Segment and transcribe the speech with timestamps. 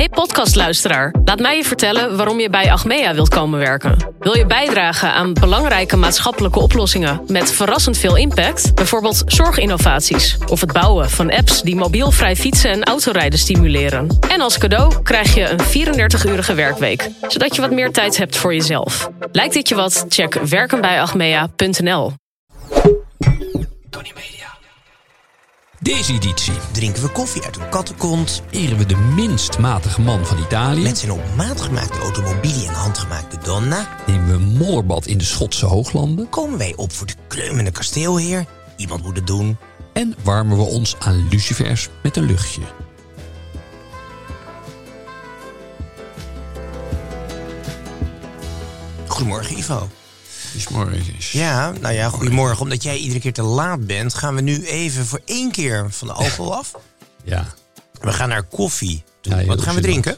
[0.00, 3.96] Hey podcastluisteraar, laat mij je vertellen waarom je bij Achmea wilt komen werken.
[4.18, 8.74] Wil je bijdragen aan belangrijke maatschappelijke oplossingen met verrassend veel impact?
[8.74, 14.18] Bijvoorbeeld zorginnovaties of het bouwen van apps die mobielvrij fietsen en autorijden stimuleren.
[14.28, 18.54] En als cadeau krijg je een 34-urige werkweek, zodat je wat meer tijd hebt voor
[18.54, 19.10] jezelf.
[19.32, 20.04] Lijkt dit je wat?
[20.08, 22.12] Check werkenbijachmea.nl.
[25.82, 28.42] Deze editie Drinken we koffie uit een kattenkont.
[28.50, 30.82] eren we de minst matige man van Italië.
[30.82, 33.88] Met zijn op maat gemaakte automobili en handgemaakte donna.
[34.06, 36.28] Nemen we een modderbad in de Schotse hooglanden.
[36.28, 38.46] Komen wij op voor de kleumende kasteelheer.
[38.76, 39.56] Iemand moet het doen.
[39.92, 42.62] En warmen we ons aan lucifers met een luchtje.
[49.06, 49.88] Goedemorgen Ivo.
[50.52, 51.32] Dus.
[51.32, 52.60] Ja, nou ja, goedemorgen.
[52.62, 56.08] Omdat jij iedere keer te laat bent, gaan we nu even voor één keer van
[56.08, 56.72] de alcohol af.
[57.24, 57.46] Ja.
[58.00, 59.02] We gaan naar koffie.
[59.20, 59.34] toe.
[59.36, 60.16] Ja, Wat gaan we drinken?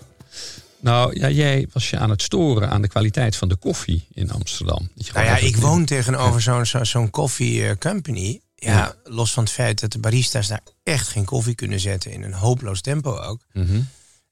[0.80, 4.30] Nou, ja, jij was je aan het storen aan de kwaliteit van de koffie in
[4.30, 4.90] Amsterdam.
[5.12, 8.40] Nou ja, ik woon tegenover zo'n zo, zo'n koffie eh, company.
[8.54, 8.94] Ja, Ja.
[9.04, 12.10] los van het feit dat de barista's daar echt geen koffie kunnen zetten.
[12.12, 13.40] In een hopeloos tempo ook.
[13.52, 13.80] Mhm.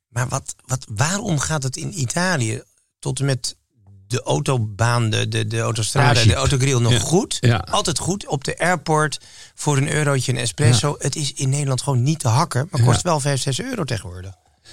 [0.09, 2.63] Maar wat, wat, waarom gaat het in Italië
[2.99, 3.57] tot en met
[4.11, 6.99] de autobaan, de, de, de autostrade, de autogrill nog Ja.
[6.99, 7.37] goed?
[7.41, 7.57] Ja.
[7.71, 8.27] Altijd goed.
[8.27, 9.21] Op de airport
[9.55, 10.97] voor een eurotje een espresso.
[10.99, 12.69] Het is in Nederland gewoon niet te hakken.
[12.71, 14.33] Maar kost wel 5, 6 euro tegenwoordig.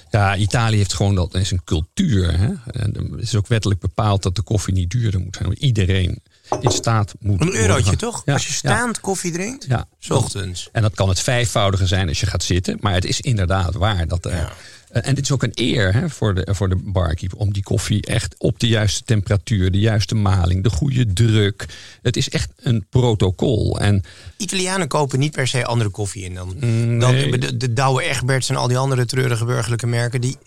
[0.09, 2.39] Ja, Italië heeft gewoon dat is een cultuur.
[2.39, 2.45] Hè?
[2.81, 5.53] En het is ook wettelijk bepaald dat de koffie niet duurder moet zijn.
[5.63, 6.21] Iedereen
[6.61, 7.41] in staat moet.
[7.41, 8.21] Een eurotje worden- toch?
[8.25, 8.57] Ja, Als je ja.
[8.57, 9.85] staand koffie drinkt, Ja.
[9.99, 10.69] s ochtends.
[10.71, 12.77] En dat kan het vijfvoudige zijn als je gaat zitten.
[12.79, 14.07] Maar het is inderdaad waar.
[14.07, 14.51] Dat, er- Ja.
[14.91, 17.33] En dit is ook een eer hè, voor, de, voor de barkeep.
[17.35, 21.65] Om die koffie echt op de juiste temperatuur, de juiste maling, de goede druk.
[22.01, 23.79] Het is echt een protocol.
[23.79, 24.03] En
[24.37, 28.49] Italianen kopen niet per se andere koffie in dan, Mm, dan de, de Douwe Egberts
[28.49, 30.21] en al die andere treurige burgerlijke merken.
[30.21, 30.37] Die,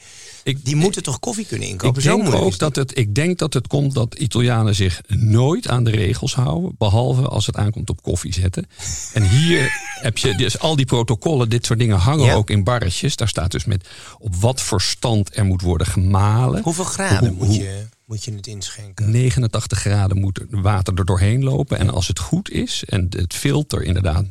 [0.44, 2.02] ik, die moeten toch koffie kunnen inkopen?
[2.02, 5.00] ik Zo denk is ook dat het, ik denk dat het komt dat Italianen zich
[5.08, 6.74] nooit aan de regels houden.
[6.78, 8.66] Behalve als het aankomt op koffie zetten.
[9.12, 12.34] En hier heb je dus al die protocollen, dit soort dingen hangen Ja.
[12.34, 13.16] ook in barretjes.
[13.16, 16.62] Daar staat dus met op wat voor stand er moet worden gemalen.
[16.62, 19.10] Hoeveel graden Hoe- moet, je, moet je het inschenken?
[19.10, 21.78] 89 graden moet water er doorheen lopen.
[21.78, 24.30] En als het goed is en het filter inderdaad 0,25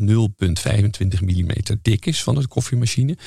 [1.21, 1.51] mm
[1.81, 3.17] dik is van de koffiemachine,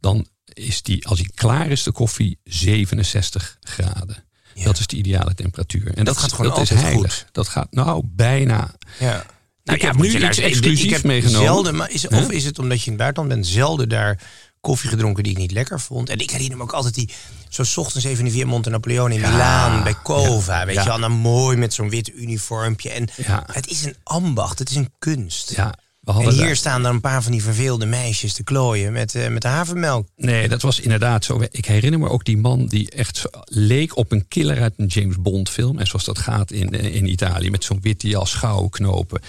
[0.00, 4.24] dan is die, als die klaar is, de koffie 67 graden.
[4.54, 4.64] Ja.
[4.64, 5.94] Dat is de ideale temperatuur.
[5.94, 7.14] En dat, gaat is- gewoon dat is altijd heilig.
[7.18, 7.26] goed.
[7.32, 8.74] Dat gaat nou bijna.
[8.98, 9.26] Ja.
[9.64, 11.42] Ik heb nu iets exclusiefs meegenomen.
[11.46, 12.18] Zelden, maar is, Huh?
[12.18, 14.22] of is het omdat je in het buitenland bent, zelden daar
[14.60, 16.08] koffie gedronken die ik niet lekker vond.
[16.08, 17.10] En ik herinner me ook altijd die,
[17.48, 20.66] zo 's ochtends even in de Via Monte Napoleone in Milaan, bij Cova.
[20.66, 20.82] weet ja.
[20.82, 22.90] je wel, nou mooi met zo'n wit uniformpje.
[22.90, 23.44] En Ja.
[23.52, 25.52] het is een ambacht, het is een kunst.
[25.56, 29.28] Ja, En hier staan dan een paar van die verveelde meisjes te klooien met, eh,
[29.28, 30.08] met de havermelk.
[30.16, 31.42] Nee, dat was inderdaad zo.
[31.50, 35.16] Ik herinner me ook die man die echt leek op een killer uit een James
[35.20, 35.78] Bond film.
[35.78, 39.20] En zoals dat gaat in, eh, in Italië met zo'n witte jas, gouden knopen.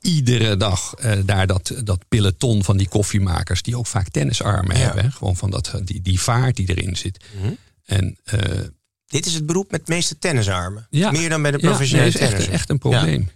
[0.00, 4.82] Iedere dag eh, daar dat, dat peloton van die koffiemakers, die ook vaak tennisarmen Ja.
[4.82, 5.04] hebben.
[5.04, 5.10] Hè?
[5.10, 7.24] Gewoon van dat, die, die vaart die erin zit.
[7.40, 7.52] Mhm.
[7.84, 8.40] En eh,
[9.06, 10.86] Dit is het beroep met de meeste tennisarmen.
[10.90, 13.30] ja, Meer dan bij de ja, professionele nee, is echt, een probleem.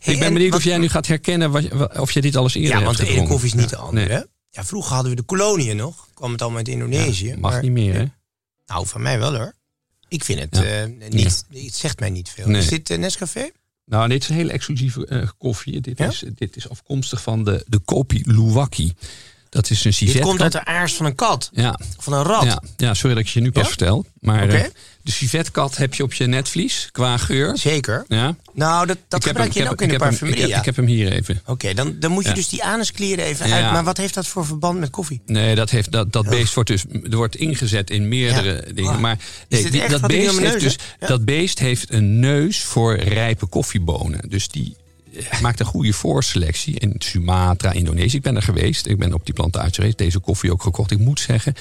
[0.00, 2.20] Hey, ik ben en benieuwd wat- of jij nu gaat herkennen wat, wat- of je
[2.20, 4.08] dit alles eerder Ja, hebt want de ene koffie is niet de Ja, andere.
[4.14, 4.24] nee.
[4.50, 6.08] Ja, vroeger hadden we de koloniën nog.
[6.14, 7.26] Kwam het allemaal uit Indonesië.
[7.28, 8.04] Ja, mag maar- niet meer, hè?
[8.66, 9.52] Nou, van mij wel hoor.
[10.08, 10.62] Ik vind het Ja.
[10.62, 11.44] eh, niet.
[11.52, 12.46] Het zegt mij niet veel.
[12.48, 12.60] Nee.
[12.60, 13.50] Is dit Nescafé?
[13.84, 15.80] Nou, dit is een hele exclusieve eh, koffie.
[15.80, 16.06] Dit, Ja?
[16.08, 18.92] is, dit is afkomstig van de, de Kopi Luwaki.
[19.52, 20.22] Dat is een Dit civet.
[20.22, 21.50] komt uit de aars van een kat.
[21.52, 22.44] Ja, Van een rat.
[22.44, 23.68] ja, ja, sorry dat ik je nu pas Ja?
[23.68, 24.06] vertel.
[24.20, 24.52] Maar Oké.
[24.56, 24.64] eh,
[25.02, 27.56] de civetkat heb je op je netvlies qua geur.
[27.58, 28.04] Zeker.
[28.08, 28.36] Ja.
[28.52, 30.42] Nou, dat, dat Ik gebruik hem- je ook in de parfumerie.
[30.42, 31.42] Ik heb, ik heb hem hier even.
[31.46, 33.72] Oké, dan, dan moet je dus die anusklieren even uit.
[33.72, 35.22] Maar wat heeft dat voor verband met koffie?
[35.26, 38.92] Nee, dat, heeft, dat, dat beest wordt dus wordt ingezet in meerdere dingen.
[38.94, 38.98] Oh.
[39.00, 39.18] Maar
[39.48, 44.20] nee, dit die- dat, beest heeft dus, dat beest heeft een neus voor rijpe koffiebonen.
[44.28, 44.76] Dus die,
[45.42, 46.78] maakt een goede voorselectie.
[46.78, 48.16] In Sumatra, Indonesië.
[48.16, 48.86] Ik ben er geweest.
[48.86, 49.98] Ik ben op die plantage geweest.
[49.98, 50.90] Deze koffie ook gekocht.
[50.90, 51.54] Ik moet zeggen,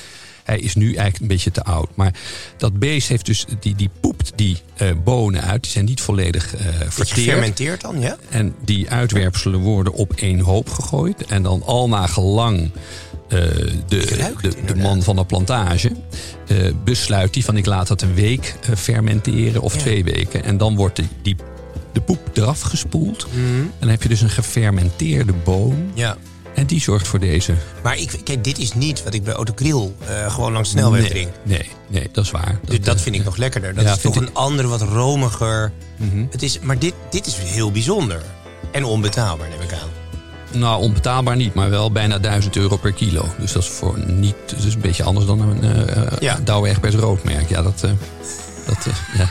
[0.43, 1.89] hij is nu eigenlijk een beetje te oud.
[1.95, 2.13] Maar
[2.57, 5.61] dat beest heeft dus, die, die poept die eh, bonen uit.
[5.63, 7.09] Die zijn niet volledig eh verteerd.
[7.09, 8.17] Gefermenteerd dan, ja?
[8.29, 11.25] En die uitwerpselen worden op één hoop gegooid.
[11.25, 12.71] En dan al na gelang
[13.29, 13.39] eh,
[13.87, 15.91] de, de, de man van de plantage
[16.83, 19.79] besluit die van ik laat dat een week fermenteren of Ja.
[19.79, 20.43] twee weken.
[20.43, 21.35] En dan wordt die, die,
[21.93, 23.27] de poep eraf gespoeld.
[23.31, 23.59] Mhm.
[23.59, 25.91] En dan heb je dus een gefermenteerde boon.
[25.93, 26.17] Ja.
[26.55, 27.53] En die zorgt voor deze.
[27.83, 31.01] Maar ik, kijk, dit is niet wat ik bij Autogrill eh gewoon langs de snelweg
[31.01, 31.29] nee, drink.
[31.43, 32.59] nee, nee, dat is waar.
[32.65, 33.73] Dus dat vind ik nog lekkerder.
[33.73, 35.71] Dat ja, is toch vind een andere, wat romiger.
[35.97, 36.25] Mhm.
[36.31, 38.21] het is, maar dit, dit is heel bijzonder.
[38.71, 39.89] En onbetaalbaar, neem ik aan.
[40.59, 43.25] Nou, onbetaalbaar niet, maar wel bijna 1000 euro per kilo.
[43.39, 44.35] Dus dat is voor niet.
[44.63, 46.39] Dus een beetje anders dan een eh Ja.
[46.43, 47.49] Douwe Egberts roodmerk.
[47.49, 47.79] Ja, dat.
[48.65, 49.29] dat ja.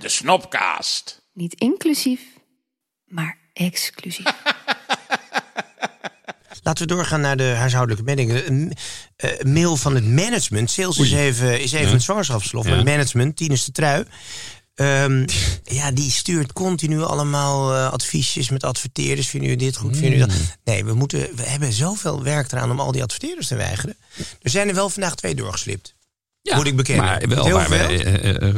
[0.00, 1.22] De Snopcast.
[1.32, 2.20] Niet inclusief,
[3.04, 4.24] maar exclusief.
[6.62, 8.46] Laten we doorgaan naar de huishoudelijke meldingen.
[8.46, 8.72] Een
[9.16, 10.70] eh, mail van het management.
[10.70, 11.92] Sales is even, is even Ja.
[11.92, 12.64] het zwangerschapsverlof.
[12.64, 12.78] Maar Ja.
[12.80, 14.04] het management, Tinus de Trui.
[14.74, 15.26] Ehm,
[15.78, 19.28] ja, die stuurt continu allemaal eh, adviesjes met adverteerders.
[19.28, 19.96] Vinden jullie dit goed?
[19.96, 20.36] Vinden jullie dat?
[20.36, 20.44] Mm.
[20.64, 23.96] Nee, we, moeten, we hebben zoveel werk eraan om al die adverteerders te weigeren.
[24.42, 25.94] Er zijn er wel vandaag twee doorgeslipt.
[26.50, 27.04] Ja, Moet ik bekennen.
[27.04, 28.54] Maar wel Heel waar wij eh, eh, eh,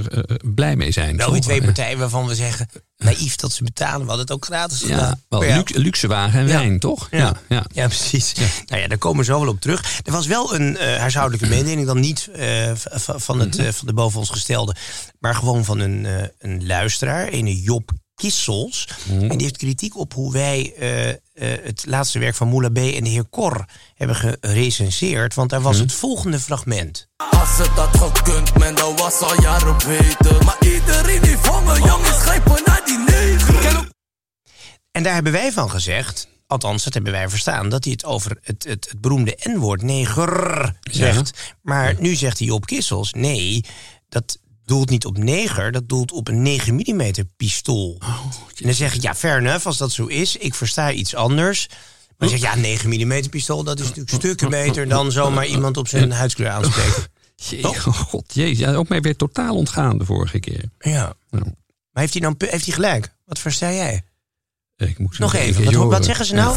[0.55, 1.17] blij mee zijn.
[1.17, 2.69] Wel weer twee partijen waarvan we zeggen...
[2.97, 4.01] naïef dat ze betalen.
[4.01, 5.21] We hadden het ook gratis Ja, gedaan.
[5.29, 5.57] wel Maar ja.
[5.57, 6.53] luxe, luxe wagen en Ja.
[6.53, 7.09] wijn, toch?
[7.11, 7.33] Ja.
[7.49, 7.65] ja.
[7.73, 8.33] Ja, precies.
[8.67, 10.01] Nou ja, daar komen we zo wel op terug.
[10.05, 12.29] Er was wel een eh, huishoudelijke mededeling, dan niet
[12.97, 13.73] van, het, Mhm.
[13.73, 14.75] van de boven ons gestelde,
[15.19, 16.07] maar gewoon van een,
[16.39, 17.91] een luisteraar, een Job
[18.23, 18.89] Kissels.
[19.09, 19.21] Mhm.
[19.23, 21.17] En die heeft kritiek op hoe wij eh, eh,
[21.65, 22.77] het laatste werk van Moula B.
[22.77, 23.65] en de heer Kor
[23.95, 25.35] hebben gerecenseerd.
[25.35, 25.85] Want daar was Mhm.
[25.85, 27.09] het volgende fragment.
[27.17, 30.45] Als het had gekund, man, dan was al jaren beter.
[30.45, 33.91] Maar iedereen heeft honger, jongens, grijpen naar die negen.
[34.91, 37.69] En daar hebben wij van gezegd, althans dat hebben wij verstaan...
[37.69, 41.55] dat hij het over het, het, het beroemde N-woord neger zegt.
[41.63, 43.65] Maar nu zegt hij Job Kissels, nee,
[44.09, 45.73] dat doelt niet op neger...
[45.73, 47.97] dat doelt op een 9 mm pistool.
[48.01, 50.37] en dan zeg ik, ja, fair enough, als dat zo is.
[50.37, 51.69] Ik versta iets anders...
[51.69, 54.89] Maar dan zeg ik, ja, 9 mm pistool, dat is natuurlijk stukken beter...
[54.89, 57.03] dan zomaar iemand op zijn huidskleur aanspreken.
[57.49, 58.59] Jee, oh god, jezus.
[58.59, 60.65] Ja, ook mij weer totaal ontgaan de vorige keer.
[60.79, 61.15] Ja.
[61.31, 61.45] Nou,
[61.93, 63.15] Maar heeft hij dan heeft hij gelijk?
[63.25, 64.03] Wat versta jij?
[64.77, 66.57] ik moet Nog even, wat, zeggen ze nou?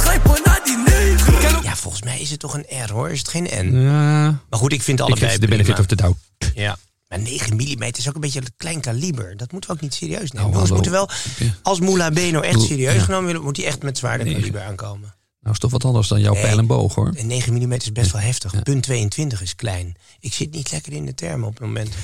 [1.64, 3.80] Ja, volgens mij is het toch een R hoor, is het geen N?
[3.80, 5.80] Ja, Maar goed, ik vind ik allebei geef de benefit prima.
[5.80, 6.20] of the doubt.
[6.56, 6.78] Ja.
[7.16, 9.38] Maar 9 mm is ook een beetje een klein kaliber.
[9.38, 10.50] Dat moeten we ook niet serieus nemen.
[10.50, 10.74] Nou, hallo.
[10.74, 11.10] moeten wel,
[11.40, 11.56] Ja.
[11.62, 13.02] als Moula B nou echt serieus ja.
[13.02, 15.14] genomen willen, moet hij echt met zwaarder kaliber aankomen.
[15.40, 16.42] Nou, is toch wat anders dan jouw Nee.
[16.42, 17.14] pijl en boog, hoor.
[17.18, 18.64] En 9 mm is best wel heftig.
[18.64, 19.96] Punt 22 is klein.
[20.20, 21.90] Ik zit niet lekker in de termen op het moment.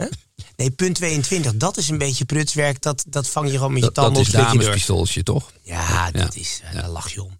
[0.00, 0.08] Huh?
[0.56, 2.82] Nee, punt 22, dat is een beetje prutswerk.
[2.82, 4.64] Dat, dat vang je gewoon met je Dat, dat tanden is op een stukje door.
[4.64, 5.52] damespistooltje, toch?
[5.62, 6.40] Ja, dat Ja.
[6.40, 7.36] is, eh, daar lach je om.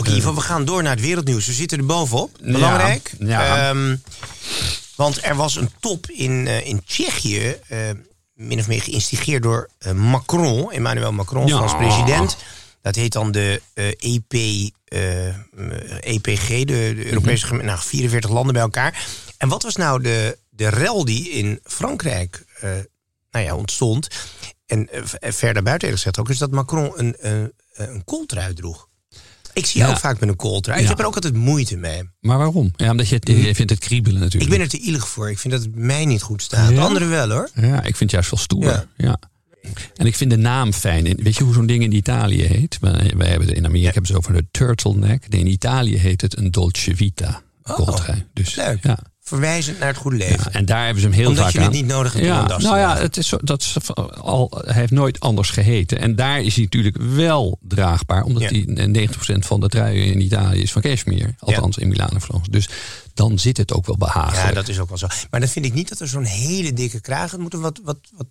[0.00, 1.46] Oké, Ivo, we gaan door naar het wereldnieuws.
[1.46, 2.36] We zitten er bovenop.
[2.42, 3.12] Belangrijk.
[3.18, 3.68] ja.
[3.68, 3.96] Ehm,
[4.96, 7.78] want er was een top in, eh, in Tsjechië, eh,
[8.34, 11.56] min of meer geïnstigeerd door eh, Macron, Emmanuel Macron, Ja.
[11.56, 12.36] Frans president.
[12.82, 14.32] Dat heet dan de eh, EP,
[14.84, 15.26] eh,
[16.14, 17.54] EPG, de, de Europese Mhm.
[17.54, 19.06] geme- nou, 44 landen bij elkaar.
[19.38, 22.70] En wat was nou de, de rel die in Frankrijk eh,
[23.30, 24.08] nou ja, ontstond?
[24.66, 28.88] En eh, eh, verder buiten gezegd ook, is dat Macron een, een, een kooltrui droeg.
[29.60, 29.96] Ik zie jou Ja.
[29.96, 30.82] ook vaak met een kooltrui.
[30.82, 32.02] Ik heb er ook altijd moeite mee.
[32.20, 32.72] Maar waarom?
[32.76, 34.50] Ja, omdat je, het, je vindt het kriebelen Ik natuurlijk.
[34.50, 35.30] ben er te ielig voor.
[35.30, 36.70] Ik vind dat het mij niet goed staat.
[36.70, 36.80] Ja?
[36.80, 37.48] Anderen wel hoor.
[37.54, 38.86] Ja, ik vind het juist wel stoer.
[38.96, 39.18] Ja.
[39.96, 41.04] En ik vind de naam fijn.
[41.22, 42.78] Weet je hoe zo'n ding in Italië heet?
[42.80, 45.24] Wij, wij hebben het in Amerika hebben ze over een turtleneck.
[45.28, 47.42] In Italië heet het een dolce vita.
[47.62, 47.98] Oh.
[48.32, 48.78] Dus, Leuk.
[48.82, 48.98] Ja.
[49.30, 50.50] Verwijzend naar het goede leven.
[50.52, 52.30] Ja, en daar hebben ze hem heel Omdat vaak je het niet nodig hebt om
[52.30, 53.76] ja, nou ja, het is zo, dat is
[54.20, 56.00] al, hij heeft nooit anders geheten.
[56.00, 58.22] En daar is hij natuurlijk wel draagbaar.
[58.22, 58.48] Omdat Ja.
[58.48, 61.34] hij 90% van de truien in Italië is van cashmere.
[61.38, 62.50] Althans in Milaan en Florence.
[62.50, 62.68] Dus
[63.14, 64.48] dan zit het ook wel behagelijk.
[64.48, 65.06] Ja, dat is ook wel zo.
[65.30, 67.30] Maar dan vind ik niet dat er zo'n hele dikke kraag...
[67.30, 68.26] Het moet een wat, wat, wat.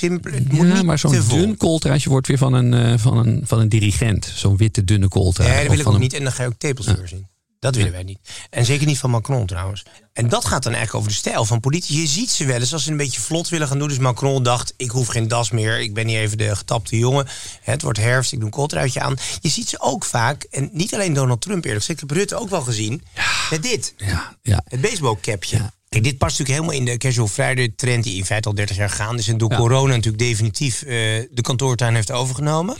[0.00, 3.42] Het moet ja, niet maar zo'n dun kooltruitje wordt weer van een, eh, van een,
[3.44, 4.32] van een dirigent.
[4.34, 5.50] Zo'n witte, dunne kooltrui.
[5.50, 6.14] Ja, dat wil ik ook niet.
[6.14, 7.26] En dan ga je ook tepelstuur zien.
[7.60, 8.18] Dat willen wij niet.
[8.50, 9.84] En zeker niet van Macron trouwens.
[10.12, 12.00] En dat gaat dan eigenlijk over de stijl van politici.
[12.00, 13.88] Je ziet ze wel eens als ze een beetje vlot willen gaan doen.
[13.88, 15.80] Dus Macron dacht, ik hoef geen das meer.
[15.80, 17.26] Ik ben hier even de getapte jongen.
[17.62, 19.16] Het wordt herfst, ik doe een kooltruitje aan.
[19.40, 22.02] Je ziet ze ook vaak, en niet alleen Donald Trump eerlijk gezegd.
[22.02, 23.02] Ik heb Rutte ook wel gezien.
[23.50, 23.94] Met dit.
[23.96, 24.62] Ja, ja.
[24.64, 25.70] Het baseballcapje.
[25.88, 28.76] Kijk, dit past natuurlijk helemaal in de casual Friday trend die in feite al 30
[28.76, 29.28] jaar gaande is.
[29.28, 29.56] En door Ja.
[29.56, 30.88] corona natuurlijk definitief eh,
[31.30, 32.76] de kantoortuin heeft overgenomen.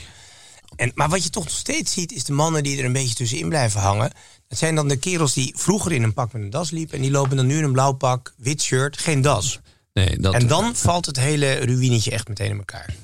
[0.77, 3.15] En, maar wat je toch nog steeds ziet, is de mannen die er een beetje
[3.15, 4.13] tussenin blijven hangen.
[4.49, 6.97] Dat zijn dan de kerels die vroeger in een pak met een das liepen.
[6.97, 9.61] En die lopen dan nu in een blauw pak, wit shirt, geen das.
[9.93, 12.95] nee dat, En dan valt het hele ruïnetje echt meteen in elkaar.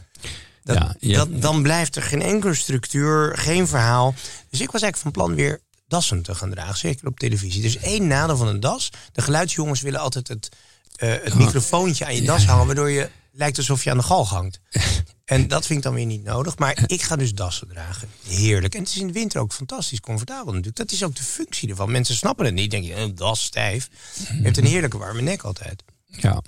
[0.62, 1.16] Dat, Ja, ja.
[1.16, 4.14] dat, dan blijft er geen enkele structuur, geen verhaal.
[4.50, 7.62] Dus ik was eigenlijk van plan weer dassen te gaan dragen, zeker op televisie.
[7.62, 8.90] Dus één nadeel van een das.
[9.12, 10.48] De geluidsjongens willen altijd het,
[10.96, 12.66] eh, het microfoontje aan je das hangen...
[12.66, 14.60] waardoor je lijkt alsof je aan de galg hangt.
[15.26, 16.58] En dat vind ik dan weer niet nodig.
[16.58, 18.08] Maar ik ga dus dassen dragen.
[18.26, 18.74] Heerlijk.
[18.74, 20.76] En het is in de winter ook fantastisch comfortabel natuurlijk.
[20.76, 21.90] Dat is ook de functie ervan.
[21.90, 22.70] Mensen snappen het niet.
[22.70, 23.88] Denk je, een das stijf.
[24.28, 25.82] Je hebt een heerlijke warme nek altijd.
[26.06, 26.42] ja.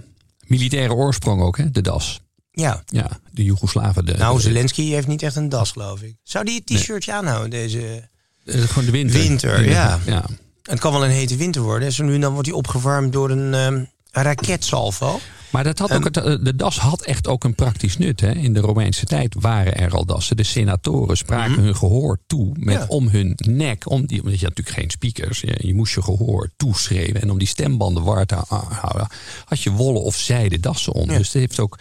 [0.46, 2.20] Militaire oorsprong ook, hè, de das.
[2.50, 2.82] Ja.
[2.86, 4.04] Ja, de Joegoslaven.
[4.04, 6.16] De, Nou, Zelensky heeft niet echt een das, geloof ik.
[6.22, 8.08] Zou die het t-shirtje aanhouden, deze...
[8.44, 9.20] eh, gewoon de winter.
[9.20, 9.98] Winter, De- ja.
[10.06, 10.24] ja.
[10.62, 11.92] Het kan wel een hete winter worden.
[11.92, 13.88] Zo nu en dan wordt hij opgewarmd door een, ehm, een
[14.22, 15.20] raketsalvo.
[15.50, 18.20] Maar dat had ook het, eh, de das had echt ook een praktisch nut.
[18.20, 18.30] Hè.
[18.32, 20.36] In de Romeinse tijd waren er al dassen.
[20.36, 22.72] De senatoren spraken hun gehoor toe met Mhm.
[22.78, 22.84] Ja.
[22.88, 23.90] om hun nek.
[23.90, 25.40] Om die, omdat je had natuurlijk geen speakers.
[25.40, 27.22] Je, je moest je gehoor toeschreeuwen.
[27.22, 29.08] En om die stembanden waar te houden,
[29.44, 31.10] had je wollen of zijden dassen om.
[31.10, 31.16] Ja.
[31.18, 31.78] Dus het heeft ook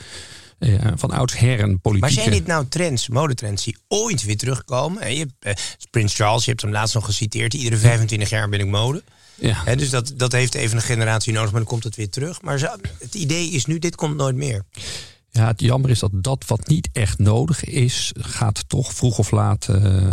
[0.59, 2.13] eh, van oudsher een Maar politieke...
[2.21, 5.13] zijn dit nou trends, modetrends, die ooit weer terugkomen?
[5.13, 5.53] Je hebt, eh,
[5.89, 7.53] Prins Charles, je hebt hem laatst nog geciteerd.
[7.53, 9.03] Iedere 25 jaar ben ik mode.
[9.39, 9.75] Ja.
[9.75, 12.41] Dus dat, dat heeft even een generatie nodig, maar dan komt het weer terug.
[12.41, 14.63] Maar zo- het idee is nu, dit komt nooit meer.
[15.29, 19.31] Ja, het jammer is dat dat wat niet echt nodig is, gaat toch vroeg of
[19.31, 20.09] laat eh,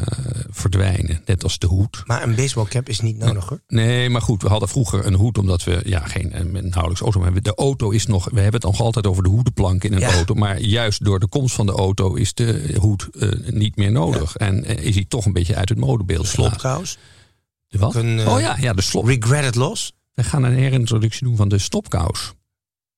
[0.50, 1.23] verdwijnen.
[1.26, 2.02] Net als de hoed.
[2.07, 3.61] Maar een baseballcap is niet nodig hoor.
[3.69, 7.23] Nee, maar goed, we hadden vroeger een hoed omdat we ja, geen eh, nauwelijks auto
[7.23, 7.43] hebben.
[7.43, 10.12] De auto is nog, we hebben het nog altijd over de hoedenplank in een Ja.
[10.12, 10.35] auto.
[10.35, 14.37] Maar juist door de komst van de auto is de hoed eh, niet meer nodig.
[14.37, 16.26] En is hij toch een beetje uit het modebeeld.
[16.26, 16.99] Slopkous.
[17.75, 17.95] De wat?
[17.95, 19.04] Een, eh, oh ja, ja, de slop.
[19.07, 19.93] Regretted loss.
[20.12, 22.33] We gaan een herintroductie doen van de stopkous.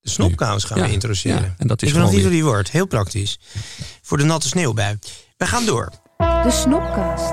[0.00, 1.42] De snopkous gaan Ja, we introduceren.
[1.42, 2.70] ja, en dat is ik weet nog gewoon niet hoe die wordt.
[2.70, 3.38] Heel praktisch.
[4.02, 4.98] Voor de natte sneeuwbui.
[5.36, 5.92] We gaan door.
[6.18, 7.32] De snopkast.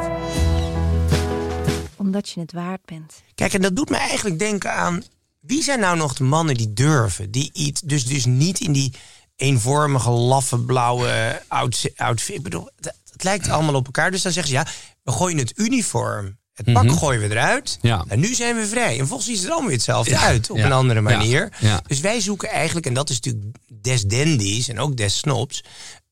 [1.95, 3.21] Omdat je het waard bent.
[3.35, 5.03] Kijk, en dat doet me eigenlijk denken aan...
[5.39, 7.31] wie zijn nou nog de mannen die durven?
[7.31, 8.93] Die iets, dus, dus niet in die
[9.35, 11.97] eenvormige, laffe, blauwe outfit.
[11.97, 12.35] outfit.
[12.35, 14.11] Ik bedoel, het, het lijkt allemaal op elkaar.
[14.11, 14.67] Dus dan zeggen ze, ja,
[15.03, 16.37] we gooien het uniform.
[16.53, 17.77] Het pak gooien we eruit.
[17.81, 17.87] Mhm.
[17.87, 18.05] Ja.
[18.07, 18.99] En nu zijn we vrij.
[18.99, 20.49] En volgens ziet het allemaal weer hetzelfde Ja, uit.
[20.49, 21.51] Op ja, een andere manier.
[21.87, 25.63] Dus wij zoeken eigenlijk, en dat is natuurlijk des dandies en ook des snobs.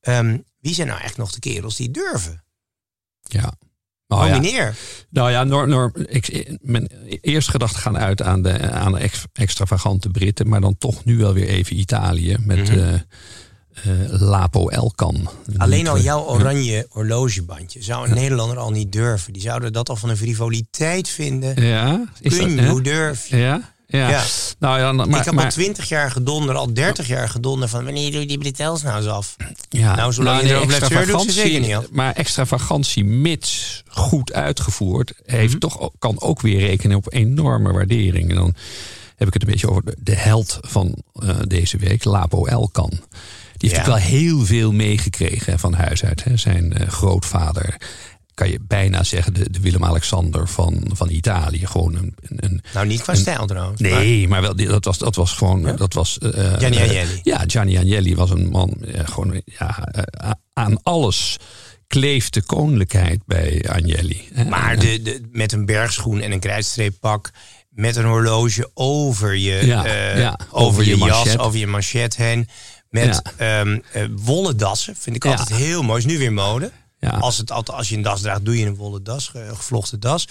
[0.01, 2.43] ehm, wie zijn nou eigenlijk nog de kerels die durven?
[3.21, 3.53] Ja.
[4.07, 4.71] Nou ja.
[5.09, 6.87] Nou ja, Nor, Nor, ik, mijn
[7.21, 11.17] eerste gedachten gaan uit aan de, aan de ex- extravagante Britten, maar dan toch nu
[11.17, 12.93] wel weer even Italië met eh,
[13.73, 15.29] eh, Lapo Elkan.
[15.57, 19.33] Alleen al jouw oranje horlogebandje zou een Nederlander al niet durven.
[19.33, 21.55] Die zouden dat al van een frivoliteit vinden.
[21.55, 23.37] eh, Ja, is Kun dat, je, hoe durf je?
[23.37, 24.09] Ja, ja.
[24.09, 24.23] Ja.
[24.59, 27.83] Nou ja, maar, ik heb al maar, twintig jaar gedonder, al dertig jaar gedonder van
[27.83, 29.35] wanneer doe je die Bretels nou eens af?
[29.69, 31.85] ja, nou, zolang je erover blijft zeuren, doet ze zeker niet af.
[31.91, 35.59] Maar extravagantie, mits goed uitgevoerd, heeft Mhm.
[35.59, 38.29] toch, kan ook weer rekenen op enorme waardering.
[38.29, 38.53] En dan
[39.15, 42.91] heb ik het een beetje over de, de held van eh, deze week, Lapo Elkan.
[43.61, 46.23] Die heeft natuurlijk wel heel veel meegekregen van huis uit.
[46.23, 46.37] Hè.
[46.37, 47.75] Zijn eh, grootvader,
[48.33, 51.67] kan je bijna zeggen, de, de Willem-Alexander van, van Italië.
[51.67, 53.81] Gewoon een, een, Nou, niet qua Een- stijl trouwens.
[53.81, 55.75] Nee, maar wel, die- dat was, dat was gewoon.
[55.75, 57.19] Dat was, eh, Gianni eh, Agnelli.
[57.23, 58.77] ja, Gianni Agnelli was een man.
[59.05, 59.87] gewoon, ja,
[60.53, 61.37] aan alles
[61.87, 64.21] kleeft de koninklijkheid bij Agnelli.
[64.49, 67.31] Maar de, de, met een bergschoen en een krijtstreeppak.
[67.69, 69.79] Met een horloge over je, ja,
[70.51, 71.39] over, over je, je jas, manchet.
[71.39, 72.47] over je manchet heen.
[72.91, 74.95] Met ehm, eh, wollen dassen.
[74.95, 75.29] Vind ik Ja.
[75.29, 75.99] altijd heel mooi.
[75.99, 76.71] Is nu weer mode.
[76.99, 77.09] Ja.
[77.09, 79.27] Als, het, altijd- als je een das draagt, doe je een wollen das.
[79.33, 80.27] gevlochten das.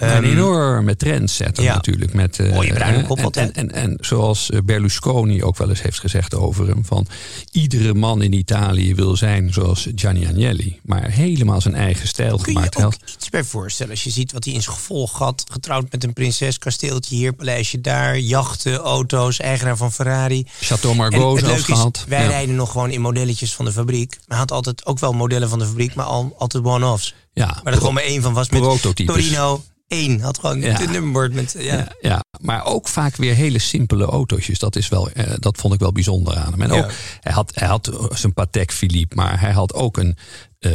[0.00, 1.74] Een Ehm, enorme trendsetter ja.
[1.74, 2.12] natuurlijk.
[2.12, 5.68] Met, eh, Mooie bruine eh, kop en, en, en, en zoals eh, Berlusconi ook wel
[5.68, 6.84] eens heeft gezegd over hem.
[6.84, 7.06] Van
[7.52, 10.80] iedere man in Italië wil zijn zoals Gianni Agnelli.
[10.82, 12.74] Maar helemaal zijn eigen stijl Kun je gemaakt.
[12.78, 13.92] je ook had- iets bij voorstellen?
[13.92, 15.44] Als je ziet wat hij in zijn gevolg had.
[15.52, 18.18] Getrouwd met een prinses, kasteeltje hier, paleisje daar.
[18.18, 20.46] Jachten, auto's, eigenaar van Ferrari.
[20.60, 22.04] Chateau Margaux zelfs gehad.
[22.08, 22.28] wij Ja.
[22.28, 24.10] rijden nog gewoon in modelletjes van de fabriek.
[24.10, 27.14] Maar hij had altijd ook wel modellen van de fabriek, maar al, altijd one-offs.
[27.32, 28.62] Ja, Maar er gewoon maar één van was met.
[28.94, 30.20] Torino 1.
[30.20, 30.78] Had gewoon Ja.
[30.78, 31.54] het nummerbord met...
[31.58, 31.74] Ja.
[31.76, 34.58] Ja, ja, maar ook vaak weer hele simpele autootjes.
[34.58, 36.62] Dat, is wel, eh, dat vond ik wel bijzonder aan hem.
[36.62, 36.82] En Ja.
[36.84, 40.16] ook, hij had, hij had zijn Patek Philippe, maar hij had ook een.
[40.60, 40.72] Eh,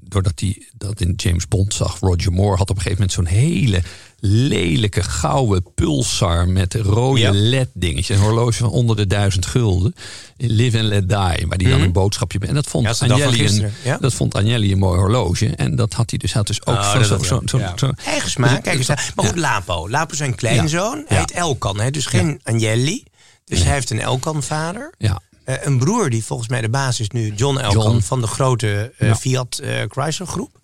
[0.00, 3.38] doordat hij dat in James Bond zag, Roger Moore had op een gegeven moment zo'n
[3.40, 3.82] hele
[4.24, 7.30] lelijke gouden pulsar met rode Ja.
[7.32, 8.16] LED-dingetjes.
[8.16, 9.94] Een horloge van onder de duizend gulden.
[10.36, 12.92] Live and let die, waar die dan een boodschapje En dat vond, Mhm.
[12.92, 13.98] Ja, van Agnelli een, ja.
[13.98, 15.46] dat vond Agnelli een mooi horloge.
[15.56, 17.48] En dat had hij dus, had dus ook Oh, zo, dat zo, ook zo, wel.
[17.48, 17.72] zo, Ja.
[17.76, 18.50] zo- Eigen smaak.
[18.50, 19.12] Dus- Kijk eens daar.
[19.16, 19.90] Maar goed, Lapo.
[19.90, 21.04] Lapo is zijn kleinzoon.
[21.06, 21.90] Hij heet Elkan, hè?
[21.90, 23.02] dus geen Agnelli.
[23.44, 24.94] Dus hij heeft een Elkan-vader.
[24.98, 25.20] ja.
[25.60, 28.00] Eh, een broer die volgens mij de baas is nu, John Elkan, John.
[28.00, 29.14] van de grote eh, Ja.
[29.16, 30.60] Fiat eh, Chrysler groep.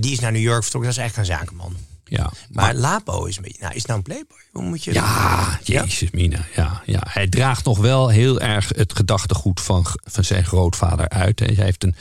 [0.00, 0.90] Die is naar New York vertrokken.
[0.94, 1.76] Dat is eigenlijk een zakenman.
[2.04, 3.62] Ja, Maar Lapo is een beetje...
[3.62, 4.38] Nou, is nou een playboy?
[4.52, 4.92] Hoe moet je...
[4.92, 6.44] Ja, jezus mina.
[6.56, 7.00] Ja, ja.
[7.08, 11.38] Hij draagt nog wel heel erg het gedachtegoed van, van zijn grootvader uit.
[11.38, 11.46] hè.
[11.46, 11.94] Hij heeft een,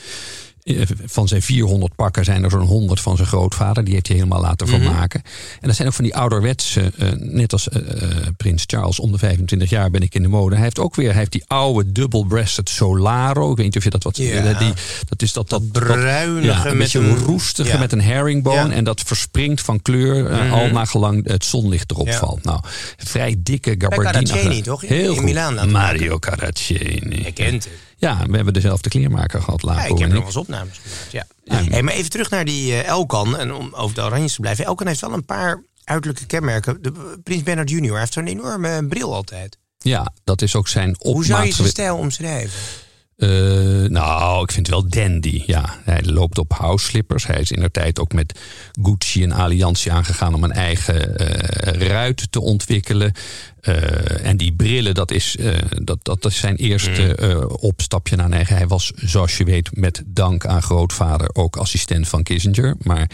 [1.06, 3.84] van zijn 400 pakken zijn er zo'n 100 van zijn grootvader.
[3.84, 4.82] Die heeft hij helemaal laten Mhm.
[4.82, 5.22] vermaken.
[5.62, 9.12] En dat zijn ook van die ouderwetse, eh, net als eh, eh, Prins Charles om
[9.12, 10.56] de 25 jaar ben ik in de mode.
[10.56, 13.52] Hij heeft ook weer hij heeft die oude double-breasted Solaro.
[13.52, 14.18] Ik weet niet of je dat wat...
[14.18, 14.44] Ja.
[14.44, 14.74] eh, die,
[15.10, 17.78] dat is dat, dat, bruinige ja, een met beetje een- roestige ja.
[17.80, 18.74] met een herringbone.
[18.74, 22.44] En dat verspringt van kleur eh, al nagelang het zonlicht erop valt.
[22.44, 22.60] Nou,
[22.98, 24.24] vrij dikke gabardine.
[24.26, 24.84] Carraccieni, toch?
[24.84, 25.24] In- Heel in goed.
[25.26, 27.24] Milaan Mario Caraccieni.
[27.24, 27.74] Je kent het.
[28.00, 29.90] Ja, we hebben dezelfde kleermaker gehad Ja, later.
[29.90, 31.26] ik heb nog wel eens opnames gemaakt, ja.
[31.44, 31.64] Ja.
[31.72, 33.38] Hey, maar even terug naar die eh, Elkan.
[33.38, 34.66] En om over de Oranjes te blijven.
[34.66, 36.82] Elkan heeft wel een paar uiterlijke kenmerken.
[36.82, 39.58] De, Prins Bernard Junior heeft zo'n enorme bril altijd.
[39.78, 41.54] Ja, dat is ook zijn Hoe zou je opmaat.
[41.54, 42.60] zijn stijl omschrijven?
[43.18, 43.30] Eh,
[43.90, 45.44] nou, ik vind het wel dandy.
[45.46, 47.28] Ja, hij loopt op house slippers.
[47.28, 48.40] Hij is in de tijd ook met
[48.82, 53.12] Gucci een alliantie aangegaan om een eigen eh, ruit te ontwikkelen.
[53.68, 58.32] Eh, en die brillen, dat is, eh, dat, dat is zijn eerste eh, opstapje naar
[58.32, 58.56] eigen.
[58.56, 62.76] Hij was, zoals je weet, met dank aan grootvader ook assistent van Kissinger.
[62.82, 63.10] Maar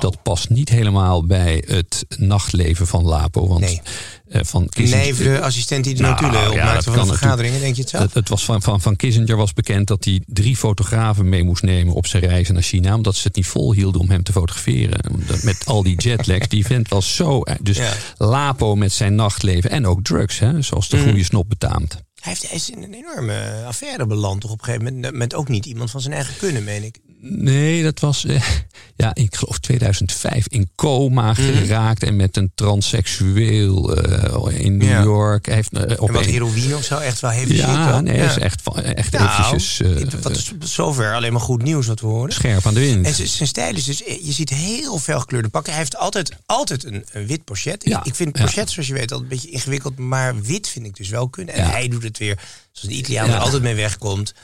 [0.00, 3.48] dat past niet helemaal bij het nachtleven van Lapo.
[3.48, 3.80] Want Nee.
[4.28, 7.60] van Kissinger, Nee, de assistent die de Nou, notulen opmaakte van de vergaderingen.
[7.60, 8.02] Denk je het zelf?
[8.02, 11.62] het, het was van, van, van Kissinger was bekend dat hij drie fotografen mee moest
[11.62, 12.94] nemen op zijn reizen naar China.
[12.94, 15.00] Omdat ze het niet volhielden om hem te fotograferen.
[15.42, 16.48] Met al die jetlags.
[16.48, 17.42] Die vent was zo.
[17.62, 17.92] Dus Ja.
[18.16, 20.98] Lapo met zijn nachtleven en ook drugs, hè, zoals Mm.
[20.98, 21.92] de goede snop betaamt.
[21.92, 25.14] Hij, heeft, hij is in een enorme affaire beland toch op een gegeven moment.
[25.14, 26.98] Met ook niet iemand van zijn eigen kunnen, meen ik.
[27.20, 28.42] Nee, dat was, eh,
[28.96, 31.34] ja, ik geloof 2005 in coma Mm.
[31.34, 35.02] geraakt en met een transseksueel eh, in New Ja.
[35.02, 35.46] York.
[35.46, 37.48] Hij heeft eh, op En wat een- heroïne of zo, echt wel shit.
[37.50, 41.62] ja, nee, is echt, van- echt Nou, eventjes eh, wat is zover alleen maar goed
[41.62, 42.32] nieuws wat we horen.
[42.32, 43.06] scherp aan de wind.
[43.06, 45.72] En zijn stijl is dus, je ziet heel veel gekleurde pakken.
[45.72, 47.84] Hij heeft altijd, altijd een, een wit pochet.
[47.84, 48.44] Ja, Ik, ik vind ja.
[48.44, 49.98] pochets, zoals je weet, altijd een beetje ingewikkeld.
[49.98, 51.54] Maar wit vind ik dus wel kunnen.
[51.54, 52.38] En hij doet het weer,
[52.72, 54.34] zoals de Italiaan er altijd mee wegkomt.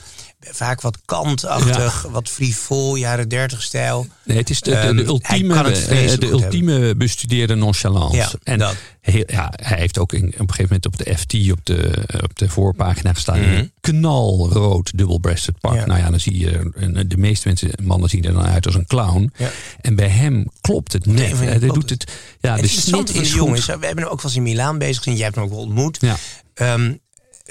[0.50, 4.06] Vaak wat kantachtig, wat frivol, jaren 30 stijl.
[4.24, 8.16] Nee, het is de, de, de Ehm, ultieme, eh, de ultieme bestudeerde nonchalance.
[8.16, 8.74] Ja, en dat.
[9.00, 12.04] heel- ja, hij heeft ook in, op een gegeven moment op de FT, op de,
[12.22, 13.38] op de voorpagina gestaan.
[13.38, 15.70] Een knalrood double-breasted pak.
[15.72, 15.80] Mhm.
[15.80, 15.86] Ja.
[15.86, 18.74] Nou ja, dan zie je, eh, de meeste mensen, mannen zien er dan uit als
[18.74, 19.32] een clown.
[19.36, 19.50] Ja.
[19.80, 21.38] En bij hem klopt het net.
[21.38, 21.90] Hij doet het.
[21.90, 22.12] het.
[22.40, 24.96] Ja, En de snit is jongens, we hebben hem ook wel eens in Milaan bezig
[24.96, 25.14] gezien.
[25.14, 25.98] Jij hebt hem ook wel ontmoet.
[26.00, 26.16] Ja.
[26.54, 26.92] Ehm,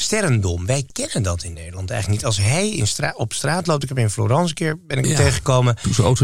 [0.01, 2.29] sterrendom, wij kennen dat in Nederland eigenlijk niet.
[2.29, 5.15] Als hij in op straat loopt, ik heb in Florence een keer ben ik Ja.
[5.15, 5.75] tegengekomen,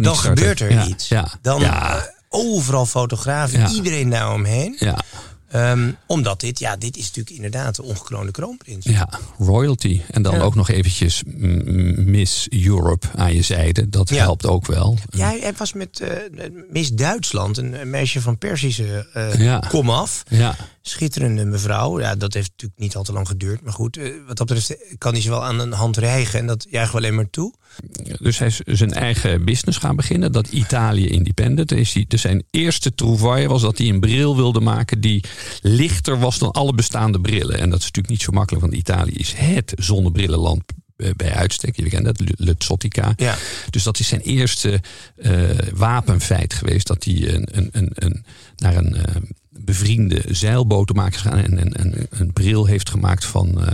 [0.02, 1.08] dan gebeurt er Ja, iets.
[1.08, 1.96] ja, Dan eh,
[2.30, 4.76] overal fotografen, iedereen daar omheen.
[4.80, 4.98] Ja,
[5.48, 8.86] Ehm, omdat dit, ja, dit is natuurlijk inderdaad de ongekroonde kroonprins.
[8.86, 10.02] ja, royalty.
[10.12, 10.42] En dan Ja.
[10.42, 11.24] ook nog eventjes
[11.96, 13.90] Miss Europe aan je zijde.
[13.90, 14.16] Dat Ja.
[14.16, 14.98] helpt ook wel.
[15.10, 16.12] Ja, hij was met eh,
[16.70, 19.60] Miss Duitsland, een, een meisje van Persische eh Ja.
[19.70, 20.24] komaf.
[20.30, 20.56] Ja.
[20.82, 22.00] Schitterende mevrouw.
[22.00, 23.62] Ja, dat heeft natuurlijk niet al te lang geduurd.
[23.62, 26.40] Maar goed, eh, wat dat betreft kan hij ze wel aan een hand rijgen.
[26.40, 27.54] En dat juichen we alleen maar toe.
[28.20, 30.32] Dus hij is zijn eigen business gaan beginnen.
[30.32, 31.72] Dat Italië Independent.
[31.72, 35.24] Is hij, dus zijn eerste trouvaille was dat hij een bril wilde maken die
[35.62, 37.60] lichter was dan alle bestaande brillen.
[37.60, 40.64] En dat is natuurlijk niet zo makkelijk, want Italië is het zonnebrillenland
[41.16, 41.76] bij uitstek.
[41.76, 43.14] Je kent dat, Luxottica.
[43.16, 43.36] Ja.
[43.70, 44.82] Dus dat is zijn eerste
[45.16, 46.88] eh, wapenfeit geweest.
[46.88, 48.26] Dat hij een, een, een, een,
[48.58, 49.16] naar een eh,
[49.50, 53.74] bevriende zeilbotenmaker is gegaan en een, bril heeft gemaakt van, eh,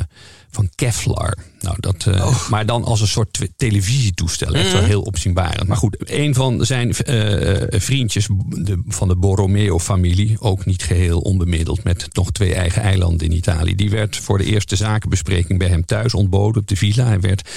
[0.49, 1.37] van Kevlar.
[1.63, 4.53] Nou, dat, eh, Maar dan als een soort televisietoestel.
[4.53, 5.67] Echt wel heel opzienbarend.
[5.67, 11.83] Maar goed, een van zijn eh, vriendjes de, van de Borromeo-familie, ook niet geheel onbemiddeld,
[11.83, 15.85] met nog twee eigen eilanden in Italië, die werd voor de eerste zakenbespreking bij hem
[15.85, 17.05] thuis ontboden op de villa.
[17.05, 17.49] Hij werd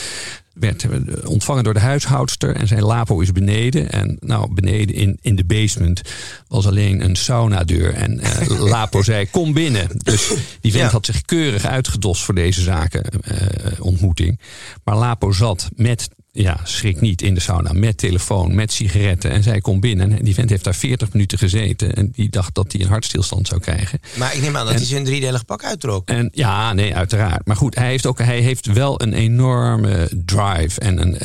[0.59, 0.91] werd eh,
[1.25, 3.91] ontvangen door de huishoudster en zijn lapo is beneden.
[3.93, 6.03] En nou, beneden in, in de basement
[6.49, 7.95] was alleen een saunadeur.
[7.95, 8.21] En
[8.59, 9.89] lapo zei, kom binnen.
[9.97, 10.29] Dus
[10.61, 10.91] die vent Ja.
[10.91, 14.41] had zich keurig uitgedost voor deze zaken eh, ontmoeting.
[14.85, 17.73] Maar lapo zat met, ja, schrik niet, in de sauna.
[17.73, 19.31] Met telefoon, met sigaretten.
[19.31, 20.19] En zij komt binnen.
[20.19, 21.95] En die vent heeft daar 40 minuten gezeten.
[21.95, 24.01] En die dacht dat hij een hartstilstand zou krijgen.
[24.17, 26.09] Maar ik neem aan dat En- hij zijn driedelig pak uittrok.
[26.09, 27.47] En ja, nee, uiteraard.
[27.47, 30.81] Maar goed, hij heeft ook hij heeft wel een enorme drive.
[30.81, 31.17] En een.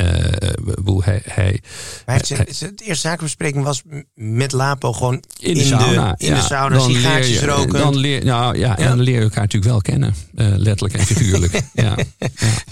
[0.76, 1.60] bedoel, hij, hij,
[2.06, 3.82] hij heeft zijn, eerste zakenbespreking was
[4.16, 6.16] met Lapo gewoon in de sauna.
[6.18, 7.74] in de ja, sauna, dan leer je- roken.
[7.80, 8.90] Dan leer, nou, ja, en Ja.
[8.90, 10.14] dan leer je elkaar natuurlijk wel kennen.
[10.36, 11.62] eh, letterlijk en figuurlijk.
[11.74, 11.96] ja.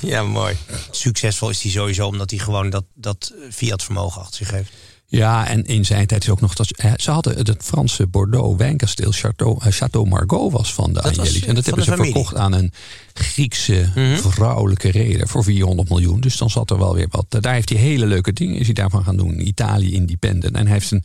[0.01, 0.55] Ja, mooi.
[0.91, 4.71] Succesvol is hij sowieso omdat hij gewoon dat, dat Fiat vermogen achter zich heeft.
[5.05, 6.71] ja, en in zijn tijd is ook nog dat.
[6.71, 11.05] eh, Ze hadden het Franse Bordeaux wijnkasteel Château, eh, Château Margaux was van de eh,
[11.47, 12.11] En dat hebben ze familie.
[12.13, 12.71] verkocht aan een
[13.13, 14.15] Griekse Mhm.
[14.29, 16.19] vrouwelijke reder voor 400 miljoen.
[16.21, 17.25] Dus dan zat er wel weer wat.
[17.41, 19.47] Daar heeft hij hele leuke dingen is hij daarvan gaan doen.
[19.47, 20.55] Italië Independent.
[20.55, 21.03] En hij heeft een.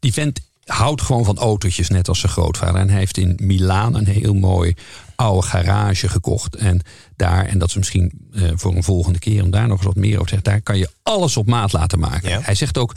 [0.00, 2.80] Die vent houdt gewoon van autootjes, net als zijn grootvader.
[2.80, 4.74] En hij heeft in Milaan een heel mooi
[5.16, 6.56] oude garage gekocht.
[6.56, 6.80] En
[7.16, 9.96] daar, en dat is misschien eh, voor een volgende keer om daar nog eens wat
[9.96, 12.28] meer over te zeggen, daar kan je alles op maat laten maken.
[12.30, 12.40] Ja.
[12.42, 12.94] Hij zegt ook.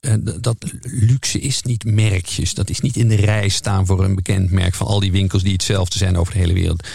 [0.00, 2.54] eh, dat luxe is niet merkjes.
[2.54, 5.42] Dat is niet in de rij staan voor een bekend merk van al die winkels
[5.42, 6.86] die hetzelfde zijn over de hele wereld.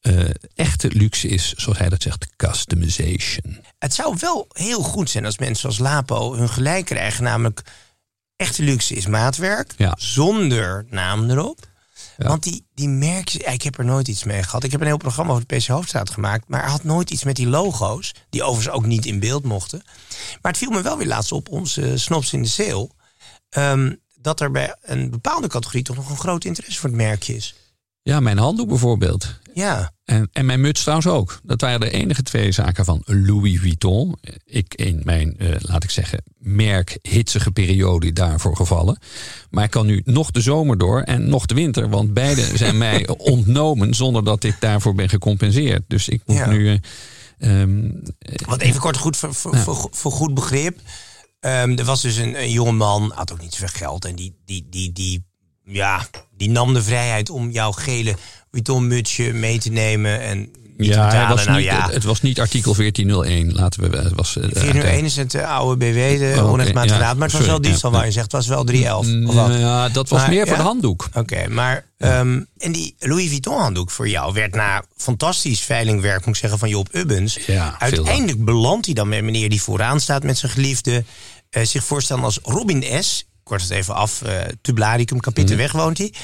[0.00, 0.18] Eh,
[0.54, 3.58] echte luxe is, zoals hij dat zegt, customization.
[3.78, 7.24] Het zou wel heel goed zijn als mensen als Lapo hun gelijk krijgen.
[7.24, 7.62] Namelijk,
[8.40, 9.74] echte luxe is maatwerk.
[9.76, 9.94] Ja.
[9.98, 11.68] Zonder naam erop.
[12.16, 12.28] Ja.
[12.28, 14.64] Want die, die merkjes, ja, ik heb er nooit iets mee gehad.
[14.64, 16.48] Ik heb een heel programma over de PC Hoofdstraat gemaakt.
[16.48, 18.14] Maar hij had nooit iets met die logo's.
[18.30, 19.82] Die overigens ook niet in beeld mochten.
[20.42, 22.90] Maar het viel me wel weer laatst op, onze snops in de sale.
[23.50, 27.34] ehm, dat er bij een bepaalde categorie toch nog een groot interesse voor het merkje
[27.34, 27.54] is.
[28.10, 29.38] Ja, mijn handdoek bijvoorbeeld.
[29.54, 31.40] Ja, En, en mijn muts trouwens ook.
[31.42, 34.18] Dat waren de enige twee zaken van Louis Vuitton.
[34.44, 38.98] Ik in mijn, eh, laat ik zeggen, merk hitsige periode daarvoor gevallen.
[39.50, 41.88] Maar ik kan nu nog de zomer door en nog de winter.
[41.88, 45.82] Want beide zijn mij ontnomen zonder dat ik daarvoor ben gecompenseerd.
[45.86, 46.50] Dus ik moet Ja.
[46.50, 46.80] nu...
[48.46, 50.80] Want even kort goed voor, voor, voor, voor goed begrip.
[51.40, 54.04] Ehm, er was dus een, een jonge man, had ook niet zoveel geld.
[54.04, 55.24] En die, die, die, die,
[55.70, 56.06] ja,
[56.36, 58.16] die nam de vrijheid om jouw gele
[58.50, 60.20] Vuitton mutsje mee te nemen.
[60.20, 63.52] En te ja, het was, nou niet, ja, het, het was niet artikel 1401.
[63.52, 63.96] Laten we...
[63.96, 66.98] Het was, eh, 401 is het eh, oude BW, de oké, onrechtmatig ja.
[66.98, 68.24] Maar het was sorry, wel diefstal ja, waar je zegt.
[68.24, 69.28] Het was wel 311.
[69.28, 69.48] Of wat?
[69.48, 71.08] Nou ja, dat was Maar, meer voor de handdoek.
[71.14, 76.34] Oké, maar ehm, en die Louis Vuitton handdoek voor jou werd na fantastisch veilingwerk, moet
[76.34, 77.38] ik zeggen, van Job Ubbens.
[77.78, 81.04] Uiteindelijk belandt hij dan met meneer die vooraan staat met zijn geliefde.
[81.50, 83.28] eh, zich voorstellen als Robin S.
[83.42, 86.14] Kort het even af, eh Tublaricum, Kapitten weg woont hij.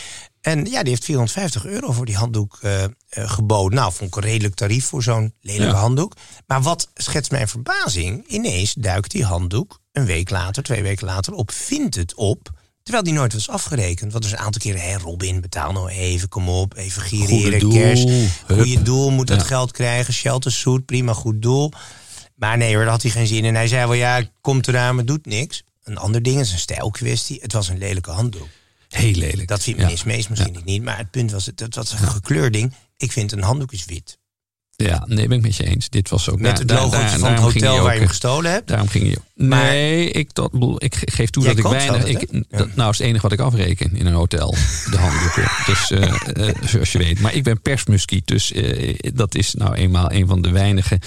[0.40, 3.78] En ja, die heeft 450 euro voor die handdoek eh, eh, geboden.
[3.78, 5.80] Nou, vond ik een redelijk tarief voor zo'n lelijke Ja.
[5.80, 6.12] handdoek.
[6.46, 8.26] Maar wat schetst mijn verbazing?
[8.28, 12.50] Ineens duikt die handdoek een week later, twee weken later op Vinted op.
[12.82, 14.12] Terwijl die nooit was afgerekend.
[14.12, 17.68] Want er is een aantal keren, hé Robin, betaal nou even, kom op, even gireren,
[17.68, 18.08] kerst.
[18.46, 19.46] Goede doel, moet dat Ja.
[19.46, 21.72] geld krijgen, shelter suit, prima, goed doel.
[22.34, 23.54] Maar nee hoor, daar had hij geen zin in.
[23.54, 25.62] Hij zei wel, ja, komt eraan, maar doet niks.
[25.86, 27.38] Een ander ding is een stijlkwestie.
[27.42, 28.48] Het was een lelijke handdoek.
[28.88, 29.48] Heel lelijk.
[29.48, 29.84] Dat vindt Ja.
[29.84, 30.82] meneer Smees misschien niet.
[30.82, 32.74] Maar het punt was, het, het was een gekleurding.
[32.96, 34.18] Ik vind een handdoek is wit.
[34.76, 35.88] Ja, nee, ben ik met je eens.
[35.88, 38.08] Dit was ook Met daar- het logootje daar- van het hotel waar je hem eh,
[38.08, 38.68] gestolen hebt.
[38.68, 39.20] Daarom ging je.
[39.36, 42.04] Maar- Nee, ik, dat, ik ge- geef toe dat ik weinig.
[42.04, 44.54] Ik, dat, nou, is het enige wat ik afreken in een hotel.
[44.90, 45.50] De handdoeken.
[45.66, 47.20] dus eh, zoals je weet.
[47.20, 48.26] Maar ik ben persmuskiet.
[48.26, 50.98] Dus eh, dat is nou eenmaal een van de weinige.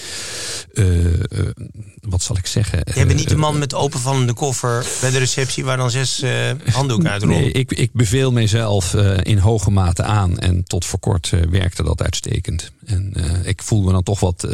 [2.02, 2.82] wat zal ik zeggen?
[2.94, 6.24] Jij bent niet de man met de openvallende koffer bij de receptie waar dan zes
[6.72, 7.40] handdoeken uit rollen.
[7.42, 10.38] Nee, ik, ik beveel mezelf in hoge mate aan.
[10.40, 12.72] En tot voor kort werkte dat uitstekend.
[12.86, 13.14] En
[13.44, 14.48] ik voel me dan toch wat